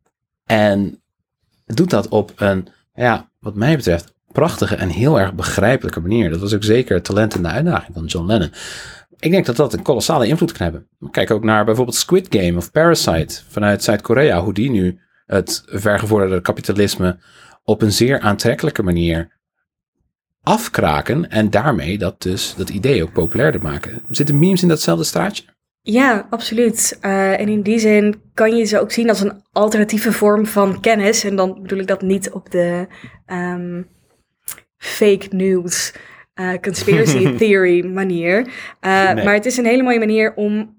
[0.45, 1.03] En
[1.67, 6.31] doet dat op een, ja, wat mij betreft, prachtige en heel erg begrijpelijke manier.
[6.31, 8.53] Dat was ook zeker het talent en de uitdaging van John Lennon.
[9.25, 10.89] Ik denk dat dat een kolossale invloed kan hebben.
[11.11, 16.41] Kijk ook naar bijvoorbeeld Squid Game of Parasite vanuit Zuid-Korea, hoe die nu het vergevorderde
[16.41, 17.19] kapitalisme
[17.63, 19.39] op een zeer aantrekkelijke manier
[20.43, 24.03] afkraken en daarmee dat dus dat idee ook populairder maken.
[24.11, 25.45] Zitten memes in datzelfde straatje?
[25.81, 26.99] Ja, absoluut.
[27.03, 30.81] Uh, en in die zin kan je ze ook zien als een alternatieve vorm van
[30.81, 31.25] kennis.
[31.25, 32.87] En dan bedoel ik dat niet op de
[33.27, 33.89] um,
[34.77, 35.95] fake news,
[36.35, 38.39] uh, conspiracy theory manier.
[38.81, 39.25] Uh, nee.
[39.25, 40.77] Maar het is een hele mooie manier om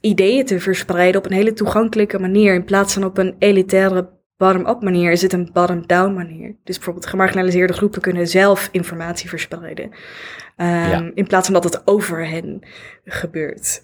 [0.00, 2.54] ideeën te verspreiden op een hele toegankelijke manier.
[2.54, 6.56] In plaats van op een elitaire bottom-up manier is het een bottom-down manier.
[6.64, 9.84] Dus bijvoorbeeld gemarginaliseerde groepen kunnen zelf informatie verspreiden.
[9.84, 11.10] Um, ja.
[11.14, 12.66] In plaats van dat het over hen
[13.04, 13.82] gebeurt.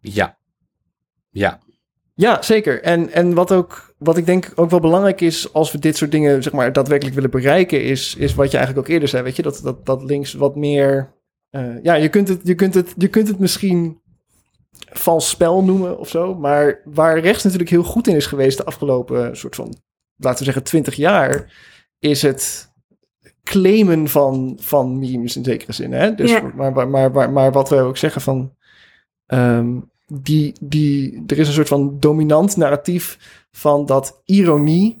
[0.00, 0.38] Ja.
[1.30, 1.60] Ja.
[2.14, 2.82] Ja, zeker.
[2.82, 6.10] En, en wat, ook, wat ik denk ook wel belangrijk is als we dit soort
[6.10, 9.36] dingen zeg maar, daadwerkelijk willen bereiken, is, is wat je eigenlijk ook eerder zei, weet
[9.36, 11.12] je, dat, dat, dat links wat meer.
[11.50, 14.00] Uh, ja, je kunt, het, je, kunt het, je kunt het misschien
[14.90, 18.64] vals spel noemen of zo, maar waar rechts natuurlijk heel goed in is geweest de
[18.64, 19.74] afgelopen soort van,
[20.16, 21.52] laten we zeggen, twintig jaar,
[21.98, 22.72] is het
[23.42, 25.92] claimen van, van memes in zekere zin.
[25.92, 26.14] Hè?
[26.14, 26.52] Dus, ja.
[26.54, 28.52] maar, maar, maar, maar, maar wat we ook zeggen van
[29.32, 33.18] Um, die, die, er is een soort van dominant narratief
[33.52, 35.00] van dat ironie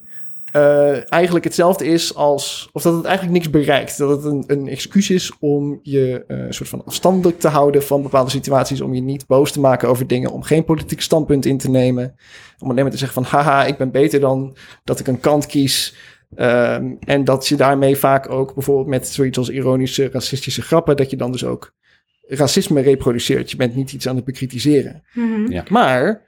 [0.52, 2.68] uh, eigenlijk hetzelfde is als.
[2.72, 3.98] of dat het eigenlijk niks bereikt.
[3.98, 8.02] Dat het een, een excuus is om je uh, soort van afstandelijk te houden van
[8.02, 8.80] bepaalde situaties.
[8.80, 10.30] Om je niet boos te maken over dingen.
[10.30, 12.14] Om geen politiek standpunt in te nemen.
[12.58, 15.46] Om alleen maar te zeggen van haha, ik ben beter dan dat ik een kant
[15.46, 15.94] kies.
[16.36, 20.96] Um, en dat je daarmee vaak ook bijvoorbeeld met zoiets als ironische, racistische grappen.
[20.96, 21.72] dat je dan dus ook
[22.30, 23.50] racisme reproduceert.
[23.50, 25.02] Je bent niet iets aan het bekritiseren.
[25.14, 25.52] Mhm.
[25.52, 25.64] Ja.
[25.68, 26.22] Maar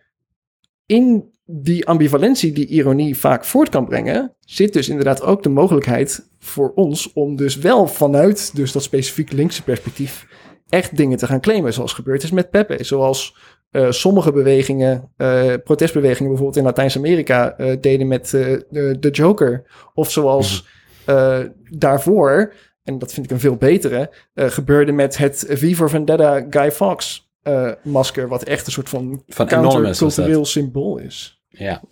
[0.87, 6.29] in die ambivalentie die ironie vaak voort kan brengen, zit dus inderdaad ook de mogelijkheid
[6.39, 10.27] voor ons om dus wel vanuit dus dat specifiek linkse perspectief
[10.69, 12.85] echt dingen te gaan claimen, zoals gebeurd is met Pepe.
[12.85, 13.37] Zoals
[13.71, 19.65] uh, sommige bewegingen, uh, protestbewegingen bijvoorbeeld in Latijns-Amerika uh, deden met de Joker.
[19.95, 20.67] Of zoals
[21.07, 21.49] mhm.
[21.71, 22.55] daarvoor
[22.85, 26.73] en dat vind ik een veel betere, uh, gebeurde met het V for Vendetta Guy
[26.73, 31.43] Fawkes uh, masker, wat echt een soort van, van countercultureel symbool is.
[31.49, 31.83] Ja.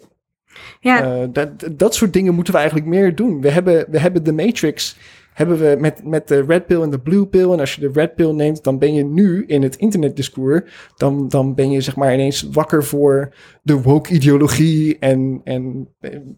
[0.81, 1.17] ja.
[1.17, 3.41] Uh, dat, dat soort dingen moeten we eigenlijk meer doen.
[3.41, 4.97] We hebben, we hebben de Matrix
[5.41, 7.51] hebben we met, met de red pill en de blue pill.
[7.51, 10.61] En als je de red pill neemt, dan ben je nu in het internetdiscours.
[10.97, 14.99] Dan, dan ben je zeg maar ineens wakker voor de woke ideologie.
[14.99, 15.89] En, en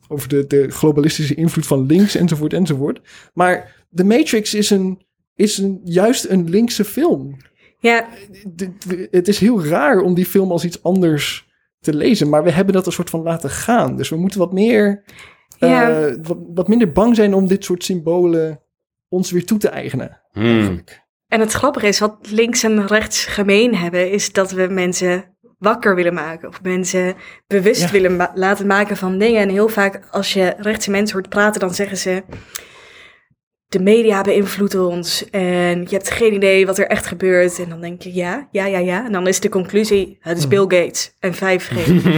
[0.08, 3.00] over de, de globalistische invloed van links enzovoort enzovoort.
[3.34, 5.02] Maar The Matrix is, een,
[5.34, 7.36] is een, juist een linkse film.
[7.78, 8.08] Ja.
[8.54, 11.50] De, het is heel raar om die film als iets anders
[11.80, 12.28] te lezen.
[12.28, 13.96] Maar we hebben dat een soort van laten gaan.
[13.96, 15.04] Dus we moeten wat meer...
[15.58, 16.08] Ja.
[16.08, 18.60] Uh, wat, wat minder bang zijn om dit soort symbolen
[19.12, 20.20] ons weer toe te eigenen.
[20.32, 20.84] Hmm.
[21.28, 25.24] En het grappige is, wat links en rechts gemeen hebben, is dat we mensen
[25.58, 26.48] wakker willen maken.
[26.48, 27.14] Of mensen
[27.46, 27.90] bewust Ja.
[27.90, 29.40] willen ma- laten maken van dingen.
[29.40, 32.22] En heel vaak als je rechtse mensen hoort praten, dan zeggen ze...
[33.72, 37.58] De media beïnvloeden ons en je hebt geen idee wat er echt gebeurt.
[37.58, 39.04] En dan denk je, ja, ja, ja, ja.
[39.06, 41.74] En dan is de conclusie, het is Bill Gates en 5G.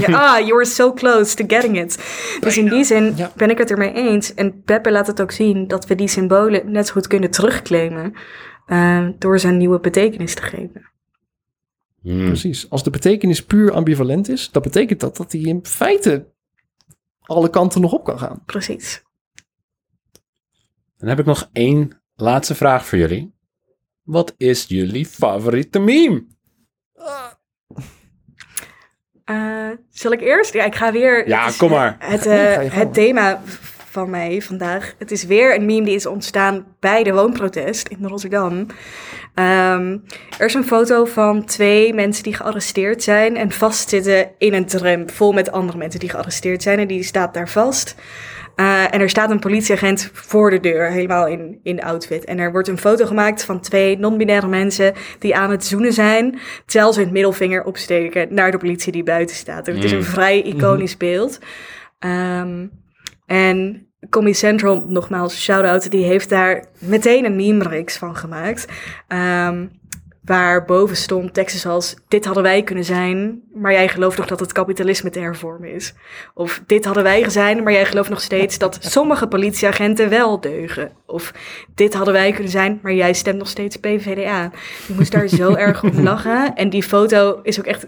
[0.07, 1.99] ja, ah, you were so close to getting it.
[2.41, 3.33] Dus in die zin Ja.
[3.37, 4.35] ben ik het ermee eens.
[4.35, 8.13] En Peppe laat het ook zien dat we die symbolen net zo goed kunnen terugclaimen.
[8.67, 10.91] eh, door ze een nieuwe betekenis te geven.
[12.03, 12.25] Hmm.
[12.27, 12.71] Precies.
[12.71, 16.27] Als de betekenis puur ambivalent is, dat betekent dat dat die in feite
[17.21, 18.43] alle kanten nog op kan gaan.
[18.47, 19.03] Precies.
[21.05, 23.35] Dan heb ik nog één laatste vraag voor jullie.
[24.03, 26.27] Wat is jullie favoriete meme?
[29.25, 30.53] Eh, zal ik eerst?
[30.53, 31.29] Ja, ik ga weer.
[31.29, 31.97] Ja, het is, kom maar.
[31.99, 33.41] Het, Nee, eh, het thema
[33.91, 34.95] van mij vandaag.
[34.99, 38.67] Het is weer een meme die is ontstaan bij de woonprotest in Rotterdam.
[39.35, 39.99] Ehm,
[40.39, 45.11] er is een foto van twee mensen die gearresteerd zijn en vastzitten in een tram
[45.11, 46.79] vol met andere mensen die gearresteerd zijn.
[46.79, 47.95] En die staat daar vast.
[48.57, 52.25] Eh, en er staat een politieagent voor de deur, helemaal in, in outfit.
[52.25, 56.39] En er wordt een foto gemaakt van twee non-binaire mensen die aan het zoenen zijn,
[56.67, 59.69] terwijl ze hun middelvinger opsteken naar de politie die buiten staat.
[59.69, 60.05] En het is een Mm.
[60.05, 61.39] vrij iconisch beeld.
[61.99, 62.67] Ehm,
[63.27, 68.67] en Comedy Central, nogmaals, shout-out, die heeft daar meteen een meme-reeks van gemaakt.
[69.09, 69.67] Ehm,
[70.25, 74.41] waar boven stond teksten zoals, dit hadden wij kunnen zijn, maar jij gelooft nog dat
[74.41, 75.95] het kapitalisme te hervormen is.
[76.35, 80.93] Of dit hadden wij zijn, maar jij gelooft nog steeds dat sommige politieagenten wel deugen.
[81.07, 81.33] Of
[81.75, 84.45] dit hadden wij kunnen zijn, maar jij stemt nog steeds PVDA.
[84.89, 86.55] Ik moest daar zo erg om lachen.
[86.55, 87.87] En die foto is ook echt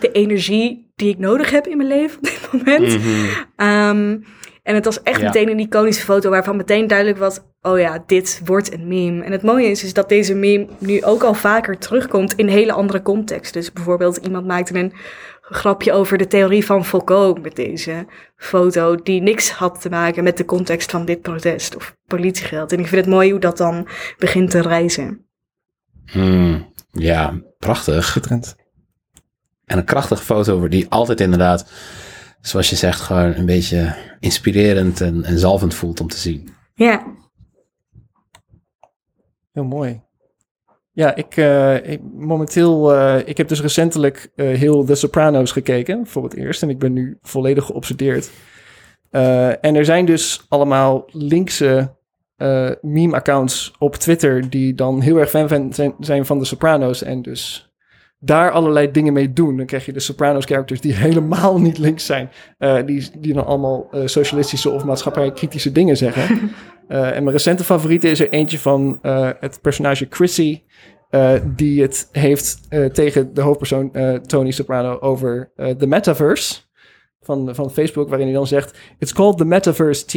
[0.00, 2.98] de energie die ik nodig heb in mijn leven op dit moment.
[2.98, 3.08] Mhm.
[3.56, 4.16] Ehm,
[4.64, 5.26] en het was echt Ja.
[5.26, 9.24] meteen een iconische foto waarvan meteen duidelijk was: oh ja, dit wordt een meme.
[9.24, 12.72] En het mooie is, is dat deze meme nu ook al vaker terugkomt in hele
[12.72, 13.60] andere contexten.
[13.60, 14.92] Dus bijvoorbeeld iemand maakte een
[15.40, 18.06] grapje over de theorie van Foucault met deze
[18.36, 22.72] foto, die niks had te maken met de context van dit protest of politiegeld.
[22.72, 23.88] En ik vind het mooi hoe dat dan
[24.18, 25.26] begint te reizen.
[26.06, 26.72] Hmm.
[26.92, 28.04] Ja, prachtig.
[28.04, 28.56] Schitterend.
[29.64, 31.70] En een krachtige foto die altijd inderdaad,
[32.46, 36.48] zoals je zegt, gewoon een beetje inspirerend en, en zalvend voelt om te zien.
[36.74, 37.06] Ja,
[39.52, 40.00] Heel mooi.
[40.92, 46.06] Ja, ik, eh, ik- momenteel, eh, ik heb dus recentelijk eh, heel The Sopranos gekeken,
[46.06, 46.62] voor het eerst.
[46.62, 48.30] En ik ben nu volledig geobsedeerd.
[49.10, 51.94] Eh, en er zijn dus allemaal linkse
[52.36, 57.02] eh, meme-accounts op Twitter die dan heel erg fan zijn van The Sopranos.
[57.02, 57.72] En dus
[58.24, 59.56] daar allerlei dingen mee doen.
[59.56, 62.30] Dan krijg je de Sopranos-characters die helemaal niet links zijn.
[62.58, 66.22] eh, die, die dan allemaal eh, socialistische of maatschappij-kritische dingen zeggen.
[66.88, 68.98] Eh, en mijn recente favoriete is er eentje van
[69.40, 70.62] het personage Chrissy.
[71.44, 72.58] die het heeft
[72.92, 73.92] tegen de hoofdpersoon
[74.26, 76.54] Tony Soprano over de metaverse
[77.24, 80.12] van, van Facebook, waarin hij dan zegt: It's called the metaverse T.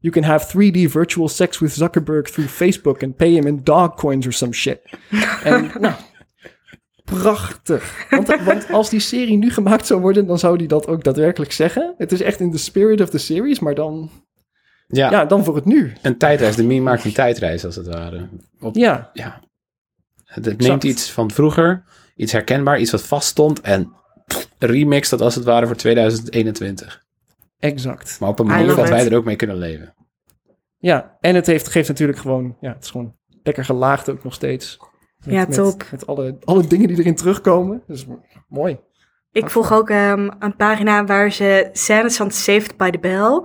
[0.00, 3.94] You can have 3D virtual sex with Zuckerberg through Facebook and pay him in dog
[3.94, 4.80] coins or some shit.
[5.44, 5.94] en nou,
[7.04, 8.06] prachtig.
[8.10, 11.52] Want, want als die serie nu gemaakt zou worden, dan zou die dat ook daadwerkelijk
[11.52, 11.94] zeggen.
[11.98, 14.10] Het is echt in the spirit of the series, maar dan,
[14.86, 15.92] Ja, ja, dan voor het nu.
[16.02, 16.56] een tijdreis.
[16.56, 18.28] De meme maakt een tijdreis als het ware.
[18.60, 19.40] Op, Ja, ja.
[20.24, 21.84] Het neemt iets van vroeger,
[22.16, 23.92] iets herkenbaar, iets wat vaststond en
[24.26, 27.02] pff, remixt dat als het ware voor 2021.
[27.58, 28.16] exact.
[28.20, 29.94] Maar op een manier dat wij er ook mee kunnen leven.
[30.78, 34.34] Ja, en het heeft, geeft natuurlijk gewoon, ja, het is gewoon lekker gelaagd ook nog
[34.34, 34.78] steeds.
[35.26, 35.84] Met, Ja, top.
[35.90, 37.82] Met, alle, alle dingen die erin terugkomen.
[37.86, 38.06] Dus
[38.48, 38.78] mooi.
[39.32, 43.42] ik volg ook ehm, een pagina waar ze scènes van Saved by the Bell,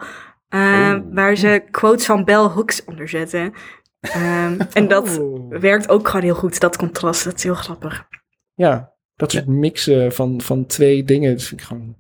[0.50, 1.14] ehm, Oeh.
[1.14, 3.54] waar ze quotes van Bell Hooks onder zetten.
[4.00, 5.52] Ehm, en dat Oh.
[5.60, 7.24] werkt ook gewoon heel goed, dat contrast.
[7.24, 8.08] Dat is heel grappig.
[8.54, 11.32] Ja, dat soort mixen van, van twee dingen.
[11.32, 11.96] Dat vind ik gewoon...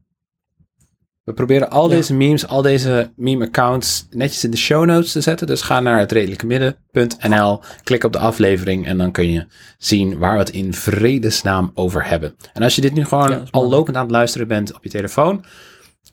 [1.29, 1.95] We proberen al Ja.
[1.95, 5.47] deze memes, al deze meme-accounts netjes in de show notes te zetten.
[5.47, 9.45] Dus ga naar het klik op de aflevering en dan kun je
[9.77, 12.35] zien waar we het in vredesnaam over hebben.
[12.53, 14.89] En als je dit nu gewoon Ja, al lopend aan het luisteren bent op je
[14.89, 15.45] telefoon,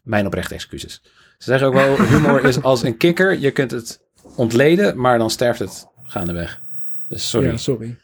[0.03, 1.03] mijn oprechte excuses.
[1.39, 3.39] Ze zeggen ook wel, humor is als een kikker.
[3.39, 4.01] Je kunt het
[4.35, 6.61] ontleden, maar dan sterft het gaandeweg.
[7.09, 7.49] Dus sorry.
[7.49, 7.97] Ja, sorry.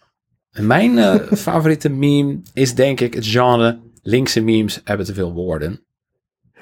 [0.50, 5.80] Mijn eh, favoriete meme is denk ik het genre linkse memes hebben te veel woorden.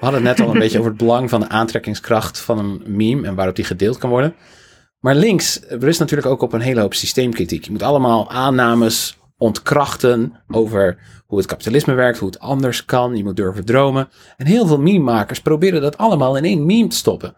[0.00, 2.82] We hadden het net al een beetje over het belang van de aantrekkingskracht van een
[2.86, 4.34] meme en waarop die gedeeld kan worden.
[5.00, 7.64] Maar links rust natuurlijk ook op een hele hoop systeemkritiek.
[7.64, 13.16] Je moet allemaal aannames ontkrachten over hoe het kapitalisme werkt, hoe het anders kan.
[13.16, 14.08] Je moet durven dromen.
[14.36, 17.34] En heel veel meme-makers proberen dat allemaal in één meme te stoppen.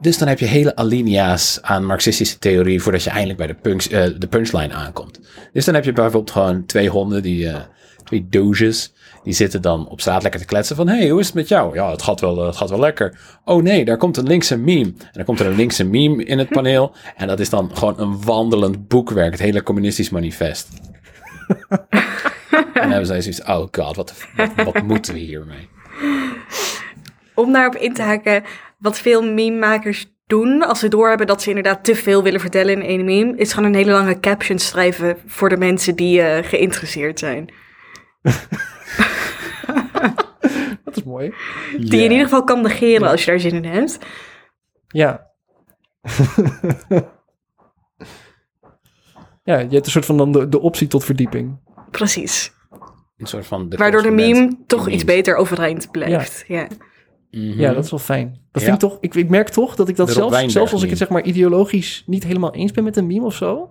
[0.00, 3.88] Dus dan heb je hele alinea's aan marxistische theorie voordat je eindelijk bij de, punks,
[3.88, 5.20] eh, de punchline aankomt.
[5.52, 7.60] Dus dan heb je bijvoorbeeld gewoon twee honden, die, eh,
[8.04, 8.92] twee doges,
[9.24, 11.74] die zitten dan op straat lekker te kletsen van, hey, hoe is het met jou?
[11.74, 13.18] Ja, het gaat wel, eh, het gaat wel lekker.
[13.44, 14.92] Oh nee, daar komt een linkse meme.
[14.98, 18.00] En dan komt er een linkse meme in het paneel en dat is dan gewoon
[18.00, 20.68] een wandelend boekwerk, het hele communistisch manifest.
[21.68, 21.88] en
[22.74, 25.68] dan hebben zij zoiets, oh god, wat, wat, wat moeten we hiermee?
[27.34, 28.42] Om daarop in te haken,
[28.78, 32.82] wat veel meme-makers doen als ze doorhebben dat ze inderdaad te veel willen vertellen in
[32.82, 37.18] één meme, is gewoon een hele lange caption schrijven voor de mensen die eh, geïnteresseerd
[37.18, 37.48] zijn.
[40.84, 41.34] Dat is mooi.
[41.78, 43.98] Die je in ieder geval kan negeren als je daar zin in hebt.
[44.88, 45.30] Ja.
[49.44, 51.58] ja, je hebt een soort van dan de, de optie tot verdieping.
[51.90, 52.52] Precies.
[53.16, 56.44] Een soort van de Waardoor de meme toch iets beter overeind blijft.
[56.48, 56.66] Ja.
[57.30, 57.60] Mhm.
[57.60, 58.26] Ja, dat is wel fijn.
[58.52, 58.68] Dat Ja.
[58.68, 60.98] vind ik toch, ik, ik merk toch dat ik dat zelfs, zelfs als ik het
[60.98, 63.70] zeg maar ideologisch niet helemaal eens ben met een meme of zo.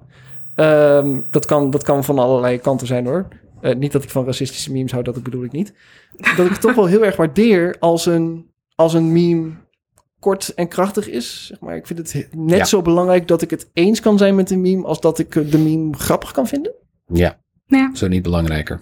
[0.55, 3.27] ehm, dat, kan, dat kan van allerlei kanten zijn hoor.
[3.63, 5.73] Eh, niet dat ik van racistische memes hou, dat bedoel ik niet.
[6.35, 9.51] Dat ik het toch wel heel erg waardeer als een, als een meme
[10.19, 11.45] kort en krachtig is.
[11.45, 11.75] Zeg maar.
[11.75, 12.65] Ik vind het he- net Ja.
[12.65, 14.85] zo belangrijk dat ik het eens kan zijn met een meme...
[14.85, 16.73] als dat ik eh, de meme grappig kan vinden.
[17.07, 17.95] Ja, Ja.
[17.95, 18.81] zo niet belangrijker.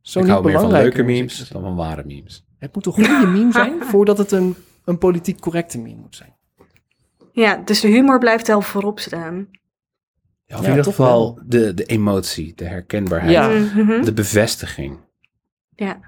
[0.00, 2.44] Zo ik niet hou meer van leuke is memes dan van ware memes.
[2.58, 4.54] Het moet een goede meme zijn voordat het een,
[4.84, 6.34] een politiek correcte meme moet zijn.
[7.32, 9.48] ja, dus de humor blijft wel voorop staan.
[10.46, 11.44] Ja, of Ja, in ieder geval wel.
[11.46, 13.48] de, de emotie, de herkenbaarheid, Ja.
[13.48, 14.04] Mhm.
[14.04, 14.98] de bevestiging.
[15.74, 15.98] ja.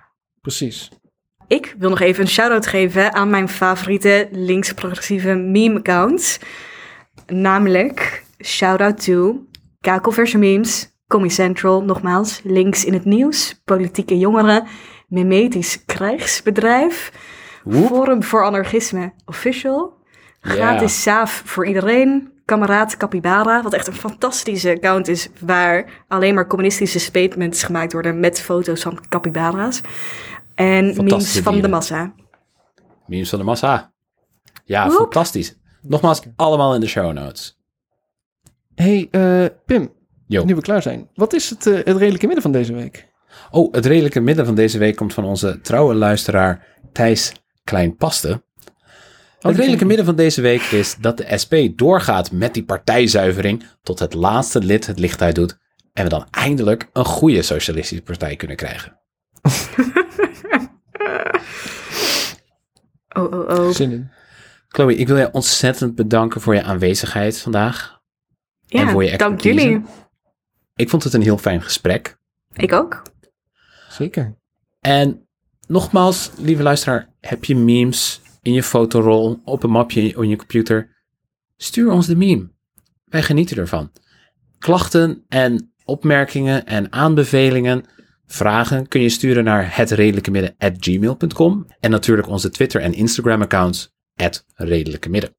[0.41, 0.91] Precies.
[1.47, 6.39] Ik wil nog even een shout-out geven aan mijn favoriete links-progressieve meme-accounts.
[7.27, 9.47] Namelijk, shout-out to
[9.81, 14.67] Kakelverse Memes, Comedy Central, nogmaals, links in het nieuws, politieke jongeren,
[15.09, 17.13] memetisch krijgsbedrijf,
[17.65, 17.87] Woep.
[17.87, 19.97] Forum voor Anarchisme Official,
[20.41, 20.51] Ja.
[20.51, 26.47] gratis saaf voor iedereen, Kameraad Capybara, wat echt een fantastische account is, waar alleen maar
[26.47, 29.81] communistische statements gemaakt worden met foto's van capybara's.
[30.55, 32.15] En memes van de massa.
[33.07, 33.93] Memes van de massa.
[34.65, 34.97] Ja, Woep.
[34.97, 35.57] fantastisch.
[35.83, 37.59] Nogmaals, allemaal in de show notes.
[38.75, 39.93] hey, eh, Pim,
[40.27, 40.45] Yo.
[40.45, 41.09] nu we klaar zijn.
[41.15, 43.09] Wat is het, eh, het redelijke midden van deze week?
[43.51, 47.33] Oh, het redelijke midden van deze week komt van onze trouwe luisteraar Thijs
[47.65, 48.43] Kleinpaste.
[49.39, 53.99] Het redelijke midden van deze week is dat de SP doorgaat met die partijzuivering tot
[53.99, 55.59] het laatste lid het licht uit doet
[55.93, 58.99] en we dan eindelijk een goede socialistische partij kunnen krijgen.
[63.19, 63.71] Oh, oh, oh.
[63.71, 64.11] Zin in.
[64.69, 68.01] Chloe, ik wil je ontzettend bedanken voor je aanwezigheid vandaag.
[68.69, 69.83] en Ja, voor je dank jullie.
[70.75, 72.19] Ik vond het een heel fijn gesprek.
[72.53, 73.03] Ik ook.
[73.89, 74.37] Zeker.
[74.81, 75.29] En
[75.67, 80.97] nogmaals, lieve luisteraar, heb je memes in je fotorol, op een mapje in je computer?
[81.57, 82.51] Stuur ons de meme.
[83.05, 83.93] Wij genieten ervan.
[84.59, 87.85] Klachten en opmerkingen en aanbevelingen,
[88.27, 93.97] vragen kun je sturen naar hetredelijkemidden.gmail.com en natuurlijk onze Twitter en Instagram accounts
[94.55, 95.37] @redelijkemidden.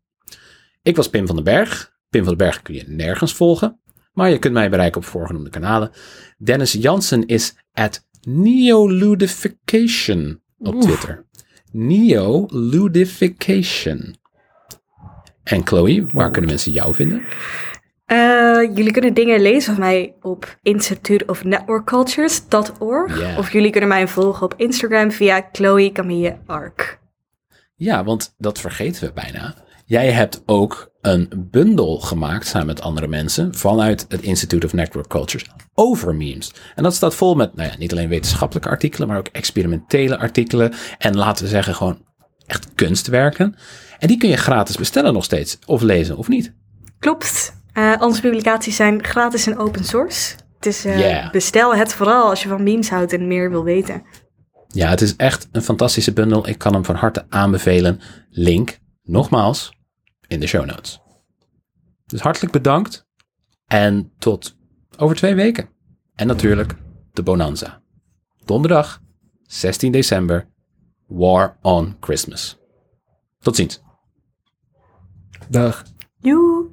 [0.81, 1.97] Ik was Pim van den Berg.
[2.09, 3.79] Pim van den Berg kun je nergens volgen,
[4.13, 5.91] maar je kunt mij bereiken op voorgenoemde kanalen.
[6.37, 10.81] Dennis Jansen is at Neoludification op.
[10.81, 11.28] Twitter.
[11.71, 14.15] Neoludification.
[15.43, 17.25] En Chloe, waar kunnen mensen jou vinden?
[18.05, 23.19] Eh, jullie kunnen dingen lezen van mij op instituteofnetworkcultures.org.
[23.19, 23.37] Ja.
[23.37, 26.99] Of jullie kunnen mij volgen op Instagram via Chloe Camille Ark.
[27.75, 29.55] Ja, want dat vergeten we bijna.
[29.89, 35.07] Jij hebt ook een bundel gemaakt samen met andere mensen vanuit het Institute of Network
[35.07, 36.53] Cultures over memes.
[36.75, 40.73] En dat staat vol met nou ja, niet alleen wetenschappelijke artikelen, maar ook experimentele artikelen
[40.97, 42.05] en laten we zeggen gewoon
[42.45, 43.55] echt kunstwerken.
[43.99, 46.53] En die kun je gratis bestellen nog steeds, of lezen of niet.
[46.99, 47.53] Klopt.
[47.73, 50.35] Eh, onze publicaties zijn gratis en open source.
[50.59, 51.31] Dus Yeah.
[51.31, 54.03] bestel het vooral als je van memes houdt en meer wil weten.
[54.67, 56.47] Ja, het is echt een fantastische bundel.
[56.47, 57.99] Ik kan hem van harte aanbevelen.
[58.29, 59.77] Link, nogmaals,
[60.29, 61.01] in de show notes.
[62.05, 63.07] Dus hartelijk bedankt.
[63.65, 64.55] En tot
[64.97, 65.69] over twee weken.
[66.15, 66.75] En natuurlijk
[67.13, 67.81] de Bonanza.
[68.45, 69.01] Donderdag,
[69.43, 70.47] 16 december.
[71.07, 72.57] War on Christmas.
[73.39, 73.81] Tot ziens.
[75.49, 75.83] Dag.
[76.19, 76.69] Joe.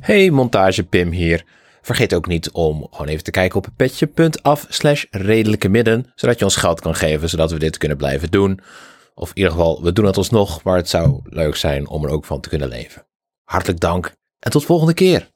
[0.00, 1.44] Hey, montage Pim hier.
[1.82, 6.44] Vergeet ook niet om gewoon even te kijken op petje.af slash redelijke midden, zodat je
[6.44, 8.60] ons geld kan geven, zodat we dit kunnen blijven doen.
[9.14, 12.10] Of in ieder geval, we doen het alsnog, maar het zou leuk zijn om er
[12.10, 13.06] ook van te kunnen leven.
[13.44, 15.28] Hartelijk dank en tot volgende keer.